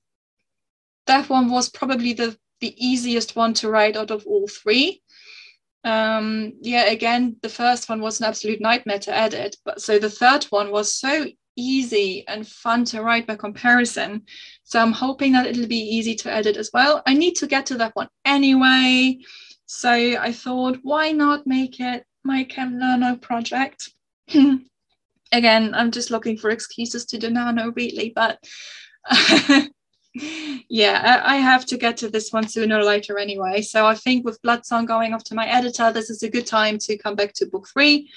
that 1.06 1.28
one 1.28 1.50
was 1.50 1.68
probably 1.68 2.12
the, 2.12 2.36
the 2.60 2.74
easiest 2.76 3.36
one 3.36 3.54
to 3.54 3.68
write 3.68 3.96
out 3.96 4.10
of 4.10 4.26
all 4.26 4.48
three. 4.48 5.02
Um, 5.84 6.54
yeah, 6.60 6.84
again, 6.84 7.36
the 7.42 7.48
first 7.48 7.88
one 7.88 8.00
was 8.00 8.20
an 8.20 8.26
absolute 8.26 8.60
nightmare 8.60 9.00
to 9.00 9.16
edit. 9.16 9.56
But 9.64 9.80
so 9.82 9.98
the 9.98 10.10
third 10.10 10.44
one 10.44 10.70
was 10.70 10.94
so 10.94 11.26
easy 11.56 12.24
and 12.28 12.46
fun 12.46 12.84
to 12.86 13.02
write 13.02 13.26
by 13.26 13.36
comparison. 13.36 14.22
So 14.64 14.80
I'm 14.80 14.92
hoping 14.92 15.32
that 15.32 15.46
it'll 15.46 15.66
be 15.66 15.76
easy 15.76 16.14
to 16.16 16.32
edit 16.32 16.56
as 16.56 16.70
well. 16.72 17.02
I 17.06 17.14
need 17.14 17.34
to 17.36 17.46
get 17.46 17.66
to 17.66 17.78
that 17.78 17.94
one 17.94 18.08
anyway. 18.24 19.18
So 19.66 19.90
I 19.90 20.32
thought, 20.32 20.78
why 20.82 21.12
not 21.12 21.46
make 21.46 21.80
it 21.80 22.04
my 22.24 22.44
Camp 22.44 22.74
Nano 22.74 23.16
project? 23.16 23.90
Again, 25.32 25.74
I'm 25.74 25.90
just 25.90 26.10
looking 26.10 26.36
for 26.36 26.50
excuses 26.50 27.06
to 27.06 27.18
do 27.18 27.30
Nano 27.30 27.72
really, 27.74 28.12
but 28.14 28.38
yeah, 30.68 31.22
I 31.24 31.36
have 31.36 31.64
to 31.66 31.78
get 31.78 31.96
to 31.98 32.08
this 32.08 32.32
one 32.32 32.46
sooner 32.46 32.78
or 32.78 32.84
later 32.84 33.18
anyway. 33.18 33.62
So 33.62 33.86
I 33.86 33.94
think 33.94 34.24
with 34.24 34.42
Blood 34.42 34.66
Song 34.66 34.84
going 34.84 35.14
off 35.14 35.24
to 35.24 35.34
my 35.34 35.46
editor, 35.46 35.90
this 35.90 36.10
is 36.10 36.22
a 36.22 36.30
good 36.30 36.46
time 36.46 36.78
to 36.78 36.98
come 36.98 37.14
back 37.14 37.32
to 37.34 37.46
book 37.46 37.66
three 37.72 38.10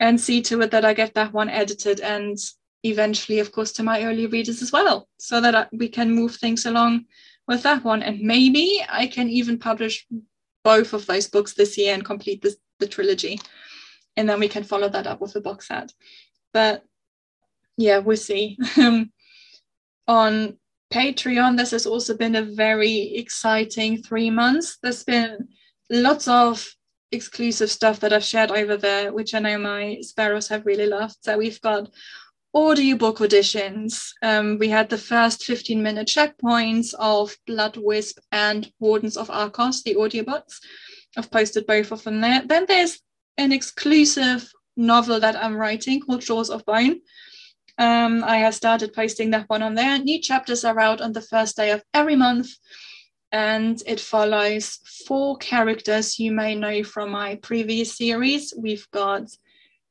and 0.00 0.20
see 0.20 0.42
to 0.42 0.60
it 0.62 0.70
that 0.72 0.84
I 0.84 0.94
get 0.94 1.14
that 1.14 1.32
one 1.32 1.48
edited 1.48 2.00
and 2.00 2.36
eventually, 2.82 3.38
of 3.38 3.52
course, 3.52 3.72
to 3.72 3.82
my 3.82 4.04
early 4.04 4.26
readers 4.26 4.62
as 4.62 4.72
well, 4.72 5.08
so 5.18 5.40
that 5.40 5.68
we 5.72 5.88
can 5.88 6.14
move 6.14 6.36
things 6.36 6.66
along 6.66 7.04
with 7.46 7.62
that 7.62 7.84
one. 7.84 8.02
And 8.02 8.20
maybe 8.20 8.84
I 8.88 9.06
can 9.06 9.28
even 9.28 9.58
publish 9.58 10.06
both 10.64 10.92
of 10.92 11.06
those 11.06 11.28
books 11.28 11.54
this 11.54 11.76
year 11.78 11.94
and 11.94 12.04
complete 12.04 12.42
this, 12.42 12.56
the 12.78 12.86
trilogy. 12.86 13.40
And 14.16 14.28
then 14.28 14.40
we 14.40 14.48
can 14.48 14.64
follow 14.64 14.88
that 14.88 15.06
up 15.06 15.20
with 15.20 15.36
a 15.36 15.40
box 15.40 15.68
set. 15.68 15.92
But 16.52 16.84
yeah, 17.76 17.98
we'll 17.98 18.16
see. 18.16 18.58
on 20.08 20.56
Patreon, 20.92 21.56
this 21.56 21.70
has 21.70 21.86
also 21.86 22.16
been 22.16 22.36
a 22.36 22.42
very 22.42 23.14
exciting 23.14 24.02
three 24.02 24.30
months. 24.30 24.78
There's 24.82 25.04
been 25.04 25.48
lots 25.88 26.28
of 26.28 26.68
exclusive 27.12 27.70
stuff 27.70 28.00
that 28.00 28.12
I've 28.12 28.24
shared 28.24 28.50
over 28.50 28.76
there, 28.76 29.12
which 29.12 29.34
I 29.34 29.38
know 29.38 29.58
my 29.58 29.98
sparrows 30.00 30.48
have 30.48 30.66
really 30.66 30.86
loved. 30.86 31.16
So 31.22 31.38
we've 31.38 31.60
got 31.60 31.88
audiobook 32.54 33.18
auditions. 33.18 34.10
Um, 34.22 34.58
we 34.58 34.68
had 34.68 34.88
the 34.88 34.98
first 34.98 35.44
15 35.44 35.82
minute 35.82 36.08
checkpoints 36.08 36.94
of 36.98 37.36
Blood 37.46 37.76
Wisp 37.76 38.18
and 38.32 38.70
Wardens 38.80 39.16
of 39.16 39.30
Arcos, 39.30 39.82
the 39.82 39.94
audiobooks. 39.94 40.58
I've 41.16 41.30
posted 41.30 41.66
both 41.66 41.92
of 41.92 42.02
them 42.04 42.20
there. 42.20 42.42
Then 42.44 42.66
there's 42.66 43.00
an 43.38 43.52
exclusive 43.52 44.50
novel 44.76 45.20
that 45.20 45.36
I'm 45.36 45.56
writing 45.56 46.00
called 46.00 46.22
Shores 46.22 46.50
of 46.50 46.64
Bone. 46.64 47.00
Um, 47.78 48.22
I 48.24 48.38
have 48.38 48.54
started 48.54 48.92
posting 48.92 49.30
that 49.30 49.48
one 49.48 49.62
on 49.62 49.74
there. 49.74 49.98
New 49.98 50.20
chapters 50.20 50.64
are 50.64 50.78
out 50.78 51.00
on 51.00 51.12
the 51.12 51.22
first 51.22 51.56
day 51.56 51.70
of 51.70 51.82
every 51.94 52.16
month, 52.16 52.50
and 53.32 53.82
it 53.86 54.00
follows 54.00 54.80
four 55.06 55.38
characters 55.38 56.18
you 56.18 56.32
may 56.32 56.54
know 56.54 56.82
from 56.82 57.10
my 57.10 57.36
previous 57.36 57.96
series. 57.96 58.52
We've 58.56 58.86
got 58.90 59.30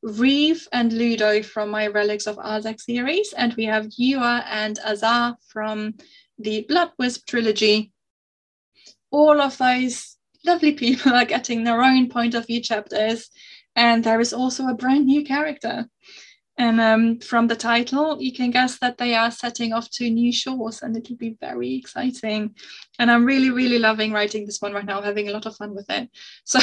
Reeve 0.02 0.68
and 0.72 0.94
Ludo 0.94 1.44
from 1.44 1.70
my 1.70 1.88
Relics 1.88 2.28
of 2.28 2.38
Arzek 2.38 2.80
series, 2.80 3.34
and 3.34 3.54
we 3.56 3.66
have 3.66 3.88
Yua 3.88 4.46
and 4.48 4.80
Azar 4.86 5.36
from 5.48 5.96
the 6.38 6.66
Blood 6.70 6.92
Wisp 6.98 7.28
trilogy. 7.28 7.92
All 9.12 9.42
of 9.42 9.58
those 9.58 10.18
lovely 10.46 10.74
people 10.84 11.14
are 11.14 11.26
getting 11.26 11.64
their 11.64 11.84
own 11.84 12.10
point 12.10 12.34
of 12.34 12.48
view 12.48 12.62
chapters, 12.62 13.30
and 13.76 14.04
there 14.04 14.22
is 14.22 14.34
also 14.34 14.68
a 14.68 14.76
brand 14.76 15.06
new 15.06 15.24
character. 15.24 15.88
And 16.58 16.82
um, 16.82 17.20
from 17.20 17.48
the 17.48 17.56
title, 17.56 18.22
you 18.22 18.34
can 18.34 18.52
guess 18.52 18.80
that 18.80 18.98
they 18.98 19.16
are 19.16 19.32
setting 19.32 19.72
off 19.72 19.90
to 19.92 20.10
new 20.10 20.32
shores, 20.34 20.82
and 20.82 20.96
it'll 20.96 21.16
be 21.16 21.38
very 21.40 21.76
exciting. 21.76 22.56
And 23.00 23.10
I'm 23.10 23.24
really, 23.24 23.50
really 23.50 23.80
loving 23.80 24.12
writing 24.12 24.46
this 24.46 24.62
one 24.62 24.74
right 24.74 24.86
now, 24.86 25.02
having 25.02 25.30
a 25.30 25.32
lot 25.32 25.46
of 25.46 25.56
fun 25.56 25.74
with 25.74 25.90
it. 25.90 26.10
So 26.44 26.60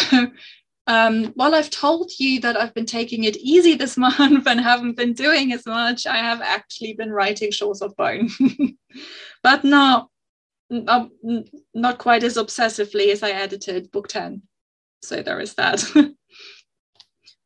um, 0.87 1.27
while 1.35 1.55
I've 1.55 1.71
told 1.71 2.11
you 2.19 2.41
that 2.41 2.57
I've 2.57 2.75
been 2.75 2.87
taking 2.87 3.25
it 3.25 3.37
easy 3.39 3.75
this 3.75 3.97
month 3.97 4.47
and 4.47 4.61
haven't 4.61 4.97
been 4.97 5.13
doing 5.13 5.53
as 5.53 5.67
much, 5.67 6.07
I 6.07 6.17
have 6.17 6.41
actually 6.41 6.95
been 6.95 7.13
writing 7.13 7.51
Shores 7.51 7.83
of 7.83 7.97
Bone, 7.97 8.31
but 9.43 9.65
not, 9.65 10.09
not, 10.71 11.11
not 11.75 11.99
quite 11.99 12.23
as 12.23 12.37
obsessively 12.37 13.09
as 13.09 13.23
I 13.23 13.31
edited 13.31 13.91
book 13.91 14.09
10. 14.09 14.43
So 15.03 15.23
there 15.23 15.41
is 15.41 15.55
that. 15.55 15.85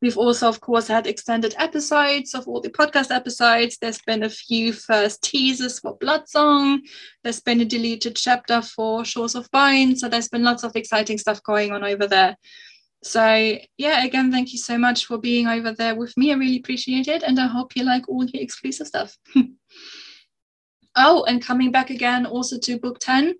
We've 0.01 0.17
also, 0.17 0.49
of 0.49 0.61
course, 0.61 0.87
had 0.87 1.05
extended 1.05 1.53
episodes 1.59 2.33
of 2.33 2.47
all 2.47 2.59
the 2.59 2.71
podcast 2.71 3.13
episodes. 3.13 3.77
There's 3.77 4.01
been 4.01 4.23
a 4.23 4.29
few 4.29 4.73
first 4.73 5.21
teasers 5.21 5.77
for 5.77 5.95
Blood 5.97 6.27
Song. 6.27 6.81
There's 7.23 7.39
been 7.39 7.61
a 7.61 7.65
deleted 7.65 8.15
chapter 8.15 8.63
for 8.63 9.05
Shores 9.05 9.35
of 9.35 9.49
Bone. 9.51 9.95
So 9.95 10.09
there's 10.09 10.27
been 10.27 10.43
lots 10.43 10.63
of 10.63 10.75
exciting 10.75 11.19
stuff 11.19 11.43
going 11.43 11.71
on 11.71 11.83
over 11.83 12.07
there. 12.07 12.35
So, 13.03 13.57
yeah, 13.77 14.03
again, 14.03 14.31
thank 14.31 14.53
you 14.53 14.59
so 14.59 14.77
much 14.77 15.05
for 15.05 15.17
being 15.17 15.47
over 15.47 15.71
there 15.71 15.95
with 15.95 16.15
me. 16.17 16.31
I 16.31 16.35
really 16.35 16.57
appreciate 16.57 17.07
it. 17.07 17.23
And 17.23 17.39
I 17.39 17.47
hope 17.47 17.75
you 17.75 17.83
like 17.83 18.07
all 18.07 18.25
the 18.25 18.41
exclusive 18.41 18.87
stuff. 18.87 19.17
oh, 20.95 21.23
and 21.23 21.43
coming 21.43 21.71
back 21.71 21.89
again 21.89 22.25
also 22.25 22.59
to 22.59 22.79
book 22.79 22.99
10. 22.99 23.35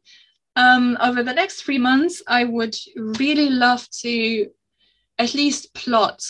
Um, 0.56 0.98
over 1.00 1.24
the 1.24 1.34
next 1.34 1.62
three 1.62 1.78
months, 1.78 2.24
I 2.28 2.44
would 2.44 2.76
really 2.96 3.50
love 3.50 3.88
to 4.02 4.48
at 5.20 5.34
least 5.36 5.74
plot 5.76 6.24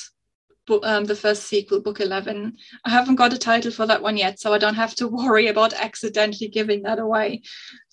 um, 0.83 1.05
the 1.05 1.15
first 1.15 1.43
sequel, 1.43 1.81
Book 1.81 1.99
11. 1.99 2.55
I 2.85 2.89
haven't 2.89 3.15
got 3.15 3.33
a 3.33 3.37
title 3.37 3.71
for 3.71 3.85
that 3.85 4.01
one 4.01 4.17
yet, 4.17 4.39
so 4.39 4.53
I 4.53 4.57
don't 4.57 4.75
have 4.75 4.95
to 4.95 5.07
worry 5.21 5.47
about 5.47 5.73
accidentally 5.73 6.47
giving 6.47 6.83
that 6.83 6.99
away. 6.99 7.41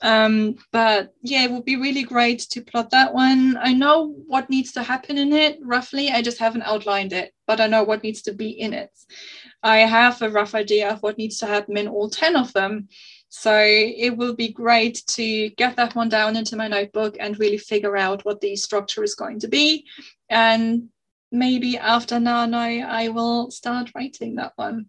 Um, 0.02 0.56
but 0.72 1.12
yeah, 1.22 1.44
it 1.44 1.50
would 1.50 1.64
be 1.64 1.76
really 1.76 2.02
great 2.02 2.40
to 2.50 2.60
plot 2.60 2.90
that 2.90 3.12
one. 3.12 3.56
I 3.60 3.72
know 3.72 4.14
what 4.26 4.50
needs 4.50 4.72
to 4.72 4.82
happen 4.82 5.18
in 5.18 5.32
it 5.32 5.58
roughly, 5.62 6.10
I 6.10 6.22
just 6.22 6.38
haven't 6.38 6.62
outlined 6.62 7.12
it, 7.12 7.32
but 7.46 7.60
I 7.60 7.66
know 7.66 7.82
what 7.82 8.02
needs 8.02 8.22
to 8.22 8.32
be 8.32 8.50
in 8.50 8.72
it. 8.72 8.90
I 9.62 9.78
have 9.78 10.22
a 10.22 10.30
rough 10.30 10.54
idea 10.54 10.90
of 10.90 11.02
what 11.02 11.18
needs 11.18 11.38
to 11.38 11.46
happen 11.46 11.76
in 11.76 11.88
all 11.88 12.08
10 12.08 12.36
of 12.36 12.52
them. 12.52 12.88
So 13.28 13.54
it 13.60 14.16
will 14.16 14.34
be 14.34 14.48
great 14.48 15.02
to 15.08 15.50
get 15.50 15.76
that 15.76 15.94
one 15.94 16.08
down 16.08 16.36
into 16.36 16.56
my 16.56 16.68
notebook 16.68 17.16
and 17.20 17.38
really 17.38 17.58
figure 17.58 17.96
out 17.96 18.24
what 18.24 18.40
the 18.40 18.56
structure 18.56 19.02
is 19.02 19.14
going 19.14 19.40
to 19.40 19.48
be 19.48 19.84
and 20.30 20.88
maybe 21.30 21.76
after 21.76 22.18
Nano, 22.18 22.58
I 22.58 23.08
will 23.08 23.50
start 23.50 23.90
writing 23.94 24.36
that 24.36 24.52
one 24.56 24.86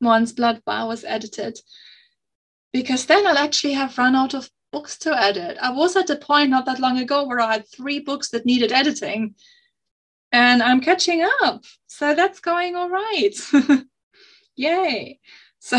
once 0.00 0.32
Blood 0.32 0.62
Vow 0.64 0.88
was 0.88 1.04
edited. 1.04 1.58
Because 2.72 3.06
then 3.06 3.26
I'll 3.26 3.38
actually 3.38 3.74
have 3.74 3.98
run 3.98 4.16
out 4.16 4.34
of 4.34 4.50
books 4.72 4.98
to 4.98 5.16
edit. 5.16 5.56
I 5.60 5.70
was 5.70 5.96
at 5.96 6.10
a 6.10 6.16
point 6.16 6.50
not 6.50 6.66
that 6.66 6.80
long 6.80 6.98
ago 6.98 7.26
where 7.26 7.40
I 7.40 7.52
had 7.52 7.68
three 7.68 8.00
books 8.00 8.30
that 8.30 8.44
needed 8.44 8.72
editing, 8.72 9.36
and 10.32 10.62
I'm 10.62 10.80
catching 10.80 11.24
up. 11.42 11.64
So 11.86 12.14
that's 12.14 12.40
going 12.40 12.74
all 12.74 12.90
right. 12.90 13.34
Yay. 14.56 15.20
So, 15.60 15.78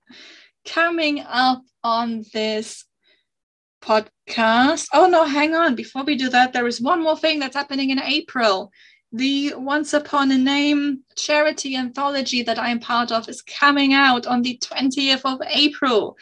coming 0.66 1.20
up 1.20 1.62
on 1.82 2.24
this 2.32 2.84
podcast. 3.80 4.86
Oh, 4.92 5.08
no, 5.08 5.24
hang 5.24 5.54
on. 5.54 5.74
Before 5.74 6.04
we 6.04 6.16
do 6.16 6.28
that, 6.30 6.52
there 6.52 6.66
is 6.66 6.80
one 6.80 7.02
more 7.02 7.16
thing 7.16 7.38
that's 7.38 7.56
happening 7.56 7.90
in 7.90 8.00
April. 8.00 8.70
the 9.12 9.54
Once 9.56 9.94
Upon 9.94 10.30
a 10.30 10.38
Name 10.38 11.00
charity 11.16 11.76
anthology 11.76 12.42
that 12.42 12.58
I'm 12.58 12.78
part 12.78 13.10
of 13.10 13.28
is 13.28 13.42
coming 13.42 13.94
out 13.94 14.26
on 14.26 14.42
the 14.42 14.58
20th 14.58 15.22
of 15.24 15.40
April. 15.48 16.16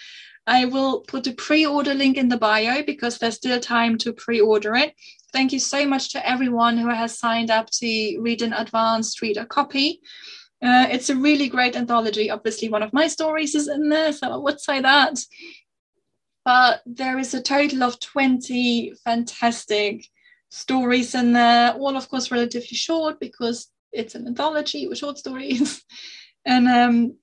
I 0.47 0.65
will 0.67 1.01
put 1.01 1.27
a 1.27 1.33
pre 1.33 1.67
order 1.67 1.95
link 1.95 2.17
in 2.17 2.29
the 2.29 2.37
bio 2.37 2.83
because 2.85 3.19
there's 3.19 3.35
still 3.35 3.59
time 3.59 3.99
to 3.99 4.13
pre 4.13 4.41
order 4.41 4.77
it. 4.77 4.95
Thank 5.33 5.53
you 5.53 5.59
so 5.59 5.85
much 5.87 6.13
to 6.13 6.29
everyone 6.29 6.79
who 6.79 6.89
has 6.89 7.19
signed 7.19 7.51
up 7.51 7.69
to 7.71 8.19
read 8.21 8.43
an 8.43 8.53
advanced 8.53 9.21
reader 9.21 9.45
copy. 9.45 10.01
Uh, 10.63 10.87
it's 10.91 11.11
a 11.11 11.17
really 11.17 11.49
great 11.49 11.77
anthology. 11.77 12.31
Obviously, 12.31 12.69
one 12.69 12.83
of 12.83 12.93
my 12.93 13.09
stories 13.09 13.55
is 13.55 13.69
in 13.69 13.89
there, 13.89 14.13
so 14.13 14.31
I 14.31 14.37
would 14.37 14.61
say 14.61 14.81
that. 14.81 15.19
But 16.47 16.83
there 16.87 17.19
is 17.19 17.35
a 17.35 17.43
total 17.43 17.83
of 17.83 17.99
20 17.99 18.95
fantastic 19.03 20.07
stories 20.49 21.13
in 21.17 21.33
there, 21.33 21.73
all, 21.73 21.97
of 21.97 22.09
course, 22.09 22.31
relatively 22.31 22.77
short 22.77 23.19
because 23.19 23.67
it's 23.91 24.15
an 24.15 24.29
anthology 24.29 24.87
with 24.87 24.99
short 24.99 25.19
stories. 25.19 25.85
and 26.47 26.69
um, 26.69 27.17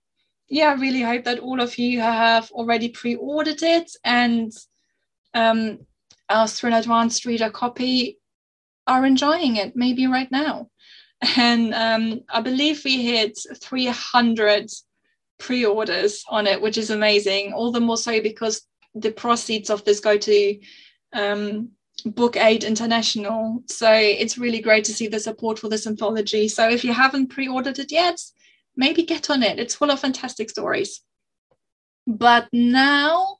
yeah, 0.49 0.71
I 0.71 0.73
really 0.73 0.99
hope 0.99 1.23
that 1.23 1.39
all 1.39 1.61
of 1.61 1.77
you 1.77 2.01
have 2.01 2.51
already 2.51 2.89
pre 2.89 3.15
ordered 3.15 3.63
it 3.63 3.95
and 4.03 4.51
um, 5.33 5.79
asked 6.27 6.59
for 6.59 6.67
an 6.67 6.73
advanced 6.73 7.23
reader 7.23 7.49
copy 7.49 8.19
are 8.87 9.05
enjoying 9.05 9.55
it, 9.55 9.73
maybe 9.73 10.05
right 10.05 10.31
now. 10.31 10.67
And 11.37 11.73
um, 11.73 12.19
I 12.29 12.41
believe 12.41 12.81
we 12.83 13.01
hit 13.01 13.39
300 13.55 14.69
pre 15.39 15.63
orders 15.63 16.25
on 16.27 16.45
it, 16.45 16.61
which 16.61 16.77
is 16.77 16.89
amazing. 16.89 17.53
All 17.53 17.71
the 17.71 17.79
more 17.79 17.95
so 17.95 18.21
because 18.21 18.67
the 18.95 19.11
proceeds 19.11 19.69
of 19.69 19.83
this 19.83 19.99
go 19.99 20.17
to 20.17 20.59
um, 21.13 21.69
Book 22.05 22.37
Aid 22.37 22.63
International. 22.63 23.63
So 23.67 23.91
it's 23.91 24.37
really 24.37 24.61
great 24.61 24.85
to 24.85 24.93
see 24.93 25.07
the 25.07 25.19
support 25.19 25.59
for 25.59 25.69
this 25.69 25.87
anthology. 25.87 26.47
So 26.47 26.69
if 26.69 26.83
you 26.83 26.93
haven't 26.93 27.27
pre 27.27 27.47
ordered 27.47 27.79
it 27.79 27.91
yet, 27.91 28.19
maybe 28.75 29.03
get 29.03 29.29
on 29.29 29.43
it. 29.43 29.59
It's 29.59 29.75
full 29.75 29.91
of 29.91 29.99
fantastic 29.99 30.49
stories. 30.49 31.01
But 32.05 32.49
now, 32.51 33.37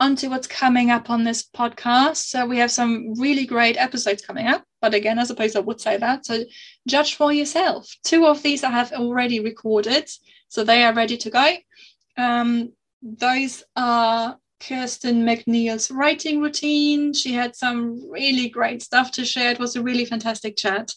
onto 0.00 0.30
what's 0.30 0.46
coming 0.46 0.90
up 0.90 1.10
on 1.10 1.24
this 1.24 1.46
podcast. 1.46 2.16
So 2.16 2.46
we 2.46 2.56
have 2.58 2.70
some 2.70 3.12
really 3.20 3.44
great 3.44 3.76
episodes 3.76 4.22
coming 4.22 4.46
up. 4.46 4.64
But 4.80 4.94
again, 4.94 5.18
I 5.18 5.24
suppose 5.24 5.54
I 5.54 5.60
would 5.60 5.80
say 5.80 5.98
that. 5.98 6.24
So 6.24 6.42
judge 6.88 7.14
for 7.14 7.32
yourself. 7.32 7.86
Two 8.02 8.26
of 8.26 8.42
these 8.42 8.64
I 8.64 8.70
have 8.70 8.92
already 8.92 9.40
recorded, 9.40 10.10
so 10.48 10.64
they 10.64 10.82
are 10.82 10.94
ready 10.94 11.18
to 11.18 11.30
go. 11.30 11.54
Um, 12.16 12.72
those 13.02 13.62
are 13.76 14.38
Kirsten 14.60 15.24
McNeil's 15.24 15.90
writing 15.90 16.40
routine. 16.40 17.12
She 17.12 17.32
had 17.32 17.56
some 17.56 18.10
really 18.10 18.48
great 18.48 18.82
stuff 18.82 19.10
to 19.12 19.24
share. 19.24 19.52
It 19.52 19.58
was 19.58 19.76
a 19.76 19.82
really 19.82 20.04
fantastic 20.04 20.56
chat. 20.56 20.92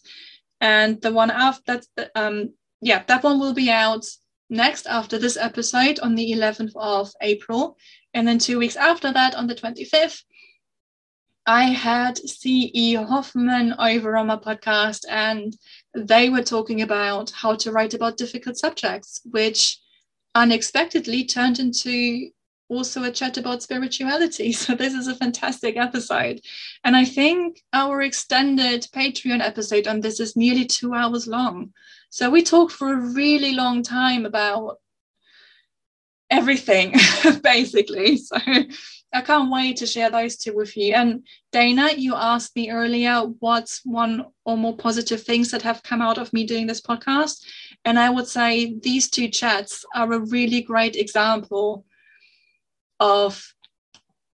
And 0.61 1.01
the 1.01 1.11
one 1.11 1.31
after 1.31 1.81
that, 1.95 2.11
um, 2.15 2.53
yeah, 2.81 3.03
that 3.07 3.23
one 3.23 3.39
will 3.39 3.53
be 3.53 3.69
out 3.69 4.05
next 4.49 4.85
after 4.85 5.17
this 5.17 5.37
episode 5.37 5.99
on 5.99 6.15
the 6.15 6.31
11th 6.33 6.73
of 6.75 7.11
April. 7.21 7.77
And 8.13 8.27
then 8.27 8.37
two 8.37 8.59
weeks 8.59 8.75
after 8.75 9.11
that, 9.11 9.35
on 9.35 9.47
the 9.47 9.55
25th, 9.55 10.23
I 11.45 11.63
had 11.63 12.17
C.E. 12.17 12.95
Hoffman 12.95 13.73
over 13.77 14.15
on 14.15 14.27
my 14.27 14.37
podcast, 14.37 15.03
and 15.09 15.57
they 15.93 16.29
were 16.29 16.43
talking 16.43 16.81
about 16.81 17.31
how 17.31 17.55
to 17.55 17.71
write 17.71 17.93
about 17.93 18.15
difficult 18.15 18.57
subjects, 18.57 19.19
which 19.25 19.79
unexpectedly 20.35 21.25
turned 21.25 21.59
into 21.59 22.29
also 22.69 23.03
a 23.03 23.11
chat 23.11 23.37
about 23.37 23.63
spirituality. 23.63 24.51
So 24.63 24.75
this 24.75 24.93
is 24.93 25.07
a 25.07 25.15
fantastic 25.15 25.77
episode. 25.77 26.41
And 26.83 26.95
I 26.95 27.05
think 27.05 27.61
our 27.73 28.01
extended 28.01 28.87
Patreon 28.93 29.41
episode 29.41 29.87
on 29.87 30.01
this 30.01 30.19
is 30.19 30.35
nearly 30.35 30.65
two 30.65 30.93
hours 30.93 31.27
long. 31.27 31.73
So 32.09 32.29
we 32.29 32.43
talked 32.43 32.73
for 32.73 32.93
a 32.93 33.13
really 33.13 33.53
long 33.53 33.83
time 33.83 34.25
about 34.25 34.77
everything, 36.29 36.95
basically. 37.43 38.19
So 39.13 39.19
I 39.19 39.21
can't 39.21 39.51
wait 39.51 39.77
to 39.77 39.85
share 39.85 40.09
those 40.09 40.37
two 40.37 40.55
with 40.55 40.75
you. 40.75 40.95
And 40.95 41.23
Dana, 41.51 41.91
you 41.95 42.15
asked 42.15 42.55
me 42.55 42.71
earlier 42.71 43.19
what's 43.39 43.81
one 43.85 44.25
or 44.43 44.57
more 44.57 44.75
positive 44.75 45.21
things 45.21 45.51
that 45.51 45.61
have 45.61 45.83
come 45.83 46.01
out 46.01 46.17
of 46.17 46.33
me 46.33 46.45
doing 46.45 46.65
this 46.65 46.81
podcast. 46.81 47.45
And 47.85 47.99
I 47.99 48.09
would 48.09 48.27
say 48.27 48.73
these 48.79 49.11
two 49.11 49.27
chats 49.27 49.85
are 49.93 50.11
a 50.11 50.19
really 50.19 50.61
great 50.61 50.95
example 50.95 51.85
of 52.99 53.53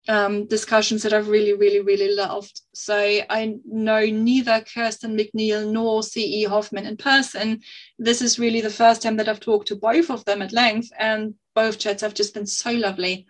um, 0.07 0.45
discussions 0.45 1.03
that 1.03 1.13
I've 1.13 1.29
really, 1.29 1.53
really, 1.53 1.81
really 1.81 2.13
loved. 2.13 2.61
So 2.73 2.95
I 2.97 3.55
know 3.65 4.05
neither 4.05 4.63
Kirsten 4.73 5.17
McNeil 5.17 5.71
nor 5.71 6.03
C.E. 6.03 6.43
Hoffman 6.43 6.85
in 6.85 6.97
person. 6.97 7.61
This 7.97 8.21
is 8.21 8.39
really 8.39 8.61
the 8.61 8.69
first 8.69 9.01
time 9.01 9.17
that 9.17 9.27
I've 9.27 9.39
talked 9.39 9.67
to 9.69 9.75
both 9.75 10.09
of 10.09 10.23
them 10.25 10.41
at 10.41 10.53
length, 10.53 10.91
and 10.99 11.33
both 11.55 11.79
chats 11.79 12.01
have 12.01 12.13
just 12.13 12.33
been 12.33 12.45
so 12.45 12.71
lovely. 12.71 13.25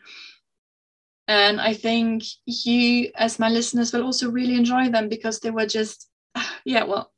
And 1.27 1.59
I 1.59 1.73
think 1.73 2.23
you, 2.45 3.11
as 3.15 3.39
my 3.39 3.49
listeners, 3.49 3.93
will 3.93 4.03
also 4.03 4.29
really 4.29 4.55
enjoy 4.55 4.89
them 4.89 5.09
because 5.09 5.39
they 5.39 5.51
were 5.51 5.65
just, 5.65 6.09
yeah, 6.65 6.83
well, 6.83 7.11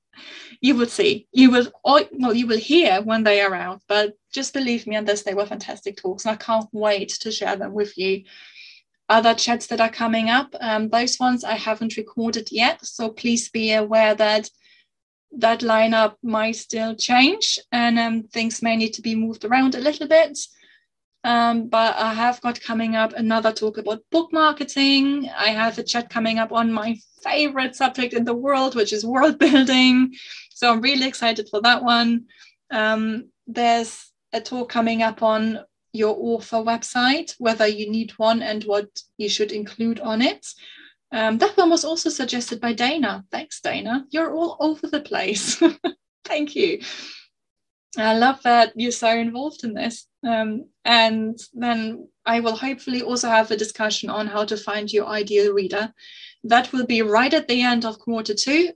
you 0.61 0.75
would 0.75 0.89
see, 0.89 1.27
you 1.31 1.51
will, 1.51 1.67
well, 1.83 2.33
you 2.33 2.47
will 2.47 2.57
hear 2.57 3.01
when 3.01 3.23
they 3.23 3.41
are 3.41 3.53
out. 3.53 3.81
But 3.87 4.13
just 4.33 4.53
believe 4.53 4.87
me 4.87 4.95
on 4.95 5.05
this, 5.05 5.23
they 5.23 5.33
were 5.33 5.45
fantastic 5.45 5.97
talks, 5.97 6.25
and 6.25 6.33
I 6.33 6.37
can't 6.37 6.69
wait 6.71 7.09
to 7.21 7.31
share 7.31 7.55
them 7.55 7.73
with 7.73 7.97
you 7.97 8.23
other 9.09 9.33
chats 9.33 9.67
that 9.67 9.81
are 9.81 9.89
coming 9.89 10.29
up. 10.29 10.53
Um, 10.59 10.89
those 10.89 11.19
ones 11.19 11.43
I 11.43 11.55
haven't 11.55 11.97
recorded 11.97 12.51
yet, 12.51 12.85
so 12.85 13.09
please 13.09 13.49
be 13.49 13.73
aware 13.73 14.15
that 14.15 14.49
that 15.37 15.59
lineup 15.59 16.15
might 16.23 16.55
still 16.55 16.95
change 16.95 17.59
and 17.71 17.99
um, 17.99 18.23
things 18.23 18.61
may 18.61 18.75
need 18.75 18.93
to 18.93 19.01
be 19.01 19.15
moved 19.15 19.45
around 19.45 19.75
a 19.75 19.79
little 19.79 20.07
bit. 20.07 20.37
Um, 21.27 21.67
but 21.67 21.97
I 21.97 22.13
have 22.13 22.39
got 22.39 22.61
coming 22.61 22.95
up 22.95 23.11
another 23.11 23.51
talk 23.51 23.77
about 23.77 23.99
book 24.11 24.31
marketing. 24.31 25.29
I 25.37 25.49
have 25.49 25.77
a 25.77 25.83
chat 25.83 26.09
coming 26.09 26.39
up 26.39 26.53
on 26.53 26.71
my 26.71 26.97
favorite 27.21 27.75
subject 27.75 28.13
in 28.13 28.23
the 28.23 28.33
world, 28.33 28.75
which 28.75 28.93
is 28.93 29.05
world 29.05 29.37
building. 29.45 30.13
So 30.51 30.71
I'm 30.71 30.79
really 30.79 31.05
excited 31.05 31.49
for 31.49 31.59
that 31.63 31.83
one. 31.83 32.27
Um, 32.71 33.27
there's 33.45 34.09
a 34.31 34.39
talk 34.39 34.69
coming 34.69 35.03
up 35.03 35.21
on 35.21 35.59
your 35.91 36.15
author 36.17 36.63
website, 36.63 37.35
whether 37.39 37.67
you 37.67 37.91
need 37.91 38.11
one 38.11 38.41
and 38.41 38.63
what 38.63 38.87
you 39.17 39.27
should 39.27 39.51
include 39.51 39.99
on 39.99 40.21
it. 40.21 40.47
Um, 41.11 41.39
that 41.39 41.57
one 41.57 41.69
was 41.69 41.83
also 41.83 42.09
suggested 42.09 42.61
by 42.61 42.71
Dana. 42.71 43.25
Thanks, 43.33 43.59
Dana. 43.59 44.05
You're 44.11 44.33
all 44.33 44.55
over 44.61 44.87
the 44.87 45.01
place. 45.01 45.61
Thank 46.23 46.55
you. 46.55 46.79
I 47.97 48.17
love 48.17 48.41
that 48.43 48.73
you're 48.75 48.91
so 48.91 49.09
involved 49.09 49.63
in 49.63 49.73
this. 49.73 50.07
Um, 50.27 50.65
and 50.83 51.39
then 51.53 52.07
I 52.25 52.39
will 52.41 52.55
hopefully 52.55 53.01
also 53.01 53.29
have 53.29 53.51
a 53.51 53.57
discussion 53.57 54.09
on 54.09 54.27
how 54.27 54.45
to 54.45 54.57
find 54.57 54.91
your 54.91 55.07
ideal 55.07 55.53
reader. 55.53 55.93
That 56.43 56.71
will 56.73 56.85
be 56.85 57.01
right 57.01 57.33
at 57.33 57.47
the 57.47 57.61
end 57.61 57.85
of 57.85 57.99
quarter 57.99 58.33
two. 58.33 58.71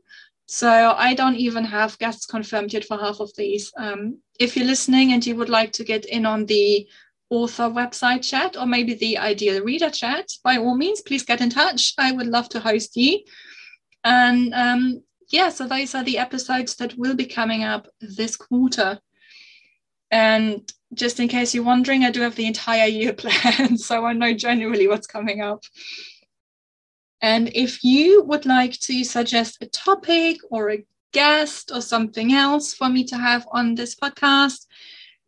So 0.47 0.93
I 0.97 1.13
don't 1.13 1.36
even 1.36 1.63
have 1.63 1.97
guests 2.00 2.26
confirmed 2.26 2.74
yet 2.74 2.86
for 2.86 2.97
half 2.97 3.19
of 3.19 3.32
these. 3.38 3.71
Um, 3.78 4.17
if 4.39 4.56
you're 4.56 4.65
listening 4.65 5.13
and 5.13 5.26
you 5.26 5.36
would 5.36 5.50
like 5.50 5.71
to 5.74 5.84
get 5.84 6.06
in 6.06 6.26
on 6.26 6.45
the 6.45 6.88
author 7.30 7.69
website 7.69 8.28
chat 8.30 8.58
or 8.58 8.65
maybe 8.65 8.93
the 8.93 9.17
ideal 9.17 9.63
reader 9.63 9.89
chat, 9.89 10.30
by 10.43 10.58
all 10.58 10.76
means, 10.76 11.02
please 11.02 11.24
get 11.24 11.41
in 11.41 11.50
touch. 11.50 11.93
I 11.97 12.12
would 12.12 12.28
love 12.28 12.50
to 12.50 12.60
host 12.60 12.97
you. 12.97 13.19
And 14.04 14.54
um, 14.54 15.04
yeah, 15.32 15.50
so 15.50 15.67
those 15.67 15.96
are 15.96 16.04
the 16.04 16.17
episodes 16.17 16.76
that 16.76 16.98
will 16.98 17.15
be 17.15 17.26
coming 17.26 17.63
up 17.63 17.88
this 18.00 18.36
quarter. 18.36 19.00
And 20.12 20.72
just 20.94 21.20
in 21.20 21.28
case 21.28 21.54
you're 21.56 21.63
wondering, 21.63 22.04
I 22.04 22.12
do 22.12 22.22
have 22.22 22.36
the 22.36 22.48
entire 22.48 22.88
year 22.88 23.13
planned, 23.22 23.80
so 23.80 24.06
I 24.06 24.13
know 24.13 24.34
generally 24.34 24.88
what's 24.88 25.08
coming 25.08 25.41
up. 25.41 25.63
And 27.22 27.52
if 27.54 27.84
you 27.84 28.24
would 28.24 28.46
like 28.46 28.74
to 28.82 29.04
suggest 29.04 29.60
a 29.62 29.67
topic 29.67 30.38
or 30.50 30.72
a 30.72 30.86
guest 31.13 31.72
or 31.74 31.82
something 31.82 32.34
else 32.34 32.74
for 32.74 32.89
me 32.89 33.04
to 33.06 33.17
have 33.17 33.48
on 33.52 33.76
this 33.76 33.96
podcast, 33.96 34.65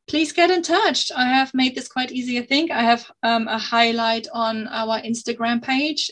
please 0.08 0.34
get 0.34 0.50
in 0.50 0.62
touch. 0.62 1.12
I 1.16 1.26
have 1.26 1.54
made 1.54 1.76
this 1.76 1.88
quite 1.88 2.12
easy, 2.12 2.40
I 2.40 2.46
think. 2.46 2.72
I 2.72 2.82
have 2.82 3.10
um, 3.22 3.48
a 3.48 3.58
highlight 3.58 4.28
on 4.34 4.68
our 4.68 5.00
Instagram 5.02 5.62
page, 5.62 6.12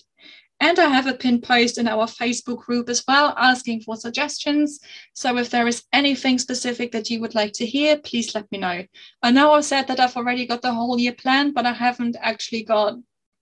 and 0.62 0.78
I 0.78 0.90
have 0.90 1.08
a 1.08 1.14
pinned 1.14 1.42
post 1.42 1.80
in 1.80 1.88
our 1.88 2.06
Facebook 2.06 2.60
group 2.60 2.88
as 2.88 3.04
well, 3.08 3.34
asking 3.36 3.82
for 3.82 3.96
suggestions. 3.96 4.80
So 5.14 5.38
if 5.38 5.50
there 5.50 5.68
is 5.68 5.84
anything 5.92 6.38
specific 6.38 6.92
that 6.92 7.10
you 7.10 7.20
would 7.20 7.34
like 7.34 7.52
to 7.54 7.66
hear, 7.66 7.98
please 7.98 8.36
let 8.36 8.50
me 8.52 8.60
know. 8.60 8.86
I 9.24 9.32
know 9.32 9.54
I 9.54 9.62
said 9.62 9.88
that 9.88 10.00
I've 10.00 10.16
already 10.16 10.46
got 10.46 10.62
the 10.62 10.72
whole 10.72 11.00
year 11.00 11.14
planned, 11.14 11.56
but 11.56 11.66
I 11.66 11.74
haven't 11.74 12.16
actually 12.22 12.64
got 12.64 13.00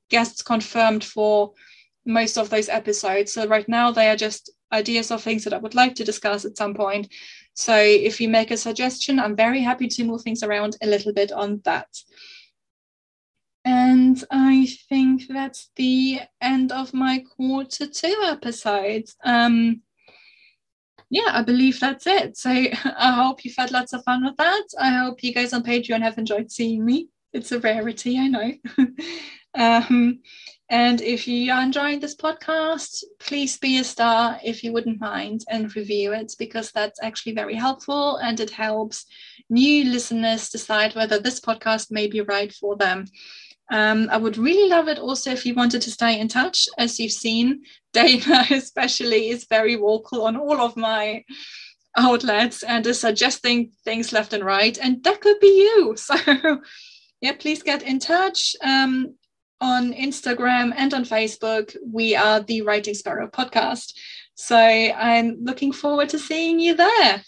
guests 0.09 0.41
confirmed 0.41 1.03
for 1.03 1.51
most 2.05 2.37
of 2.37 2.49
those 2.49 2.69
episodes. 2.69 3.33
So 3.33 3.45
right 3.47 3.67
now 3.67 3.91
they 3.91 4.09
are 4.09 4.15
just 4.15 4.49
ideas 4.71 5.11
of 5.11 5.21
things 5.21 5.43
that 5.43 5.53
I 5.53 5.57
would 5.57 5.75
like 5.75 5.95
to 5.95 6.05
discuss 6.05 6.45
at 6.45 6.55
some 6.55 6.73
point. 6.73 7.13
So 7.53 7.75
if 7.75 8.21
you 8.21 8.29
make 8.29 8.51
a 8.51 8.57
suggestion, 8.57 9.19
I'm 9.19 9.35
very 9.35 9.59
happy 9.59 9.89
to 9.89 10.03
move 10.05 10.21
things 10.21 10.41
around 10.41 10.77
a 10.81 10.87
little 10.87 11.11
bit 11.11 11.33
on 11.33 11.59
that. 11.65 11.89
And 13.65 14.23
I 14.31 14.67
think 14.87 15.23
that's 15.27 15.69
the 15.75 16.21
end 16.41 16.71
of 16.71 16.93
my 16.93 17.23
quarter 17.37 17.87
two 17.87 18.21
episodes. 18.25 19.15
Um, 19.23 19.81
yeah, 21.09 21.31
I 21.31 21.41
believe 21.41 21.79
that's 21.79 22.07
it. 22.07 22.37
So 22.37 22.49
I 22.51 23.11
hope 23.11 23.43
you've 23.43 23.55
had 23.57 23.71
lots 23.71 23.93
of 23.93 24.03
fun 24.03 24.23
with 24.23 24.37
that. 24.37 24.63
I 24.79 24.89
hope 24.91 25.23
you 25.23 25.33
guys 25.33 25.53
on 25.53 25.63
Patreon 25.63 26.01
have 26.01 26.17
enjoyed 26.17 26.51
seeing 26.51 26.85
me. 26.85 27.09
It's 27.33 27.51
a 27.51 27.59
rarity, 27.59 28.17
I 28.17 28.27
know. 28.27 28.53
um, 29.55 30.19
and 30.69 31.01
if 31.01 31.27
you 31.27 31.51
are 31.51 31.63
enjoying 31.63 31.99
this 31.99 32.15
podcast, 32.15 33.03
please 33.19 33.57
be 33.57 33.79
a 33.79 33.83
star 33.83 34.39
if 34.43 34.63
you 34.63 34.71
wouldn't 34.71 35.01
mind 35.01 35.43
and 35.49 35.75
review 35.75 36.13
it 36.13 36.35
because 36.37 36.71
that's 36.71 37.01
actually 37.01 37.33
very 37.33 37.55
helpful 37.55 38.17
and 38.17 38.39
it 38.39 38.51
helps 38.51 39.05
new 39.49 39.83
listeners 39.85 40.49
decide 40.49 40.95
whether 40.95 41.19
this 41.19 41.39
podcast 41.39 41.91
may 41.91 42.05
be 42.05 42.21
right 42.21 42.53
for 42.53 42.75
them. 42.75 43.05
Um, 43.71 44.09
I 44.11 44.17
would 44.17 44.37
really 44.37 44.69
love 44.69 44.87
it 44.87 44.99
also 44.99 45.31
if 45.31 45.45
you 45.45 45.53
wanted 45.53 45.81
to 45.83 45.91
stay 45.91 46.19
in 46.19 46.27
touch. 46.27 46.67
As 46.77 46.99
you've 46.99 47.11
seen, 47.11 47.63
Dana, 47.93 48.45
especially, 48.51 49.29
is 49.29 49.47
very 49.49 49.75
vocal 49.75 50.23
on 50.23 50.37
all 50.37 50.59
of 50.59 50.77
my 50.77 51.23
outlets 51.97 52.63
and 52.63 52.85
is 52.85 52.99
suggesting 52.99 53.71
things 53.83 54.13
left 54.13 54.33
and 54.33 54.43
right. 54.43 54.77
And 54.77 55.03
that 55.03 55.21
could 55.21 55.39
be 55.39 55.47
you. 55.47 55.95
So, 56.07 56.15
yeah, 57.21 57.33
please 57.33 57.63
get 57.63 57.83
in 57.83 57.99
touch. 57.99 58.55
Um, 58.63 59.15
on 59.61 59.93
Instagram 59.93 60.73
and 60.77 60.93
on 60.93 61.03
Facebook, 61.03 61.75
we 61.85 62.15
are 62.15 62.39
the 62.39 62.61
Writing 62.61 62.93
Sparrow 62.93 63.27
podcast. 63.27 63.93
So 64.35 64.55
I'm 64.55 65.43
looking 65.43 65.73
forward 65.73 66.07
to 66.09 66.19
seeing 66.19 66.61
you 66.61 66.75
there 66.75 67.23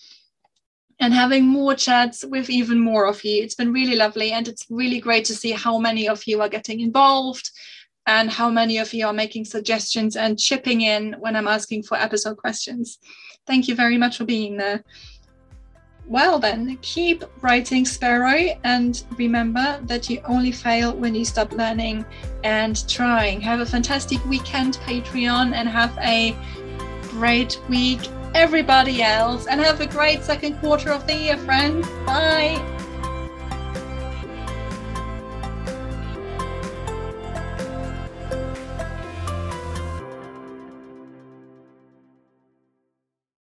and 1.02 1.14
having 1.14 1.46
more 1.46 1.74
chats 1.74 2.24
with 2.24 2.50
even 2.50 2.80
more 2.80 3.08
of 3.08 3.24
you. 3.26 3.44
It's 3.44 3.56
been 3.56 3.74
really 3.74 3.96
lovely, 3.96 4.32
and 4.32 4.48
it's 4.48 4.68
really 4.70 5.00
great 5.00 5.26
to 5.26 5.36
see 5.36 5.52
how 5.52 5.80
many 5.80 6.08
of 6.08 6.26
you 6.28 6.42
are 6.42 6.48
getting 6.48 6.80
involved 6.80 7.50
and 8.06 8.30
how 8.30 8.50
many 8.50 8.78
of 8.78 8.94
you 8.94 9.08
are 9.08 9.14
making 9.14 9.46
suggestions 9.46 10.16
and 10.16 10.40
chipping 10.40 10.82
in 10.82 11.14
when 11.20 11.36
I'm 11.36 11.48
asking 11.48 11.84
for 11.84 11.98
episode 11.98 12.38
questions. 12.38 13.00
Thank 13.48 13.68
you 13.68 13.74
very 13.74 13.98
much 13.98 14.18
for 14.18 14.26
being 14.26 14.58
there. 14.58 14.84
Well, 16.08 16.40
then, 16.40 16.78
keep 16.82 17.24
writing 17.42 17.86
Sparrow 17.86 18.60
and 18.64 19.04
remember 19.18 19.80
that 19.84 20.10
you 20.10 20.22
only 20.26 20.52
fail 20.52 20.96
when 20.96 21.16
you 21.16 21.26
stop 21.26 21.52
learning 21.54 22.06
and 22.44 22.88
trying. 22.88 23.42
Have 23.42 23.60
a 23.60 23.66
fantastic 23.66 24.24
weekend, 24.26 24.76
Patreon, 24.86 25.54
and 25.54 25.68
have 25.68 25.98
a 26.00 26.36
great 27.10 27.60
week, 27.70 28.02
everybody 28.34 29.02
else, 29.02 29.48
and 29.48 29.60
have 29.62 29.82
a 29.82 29.88
great 29.88 30.24
second 30.24 30.56
quarter 30.60 30.92
of 30.92 31.06
the 31.08 31.16
year, 31.16 31.38
friends. 31.38 31.88
Bye. 32.06 32.81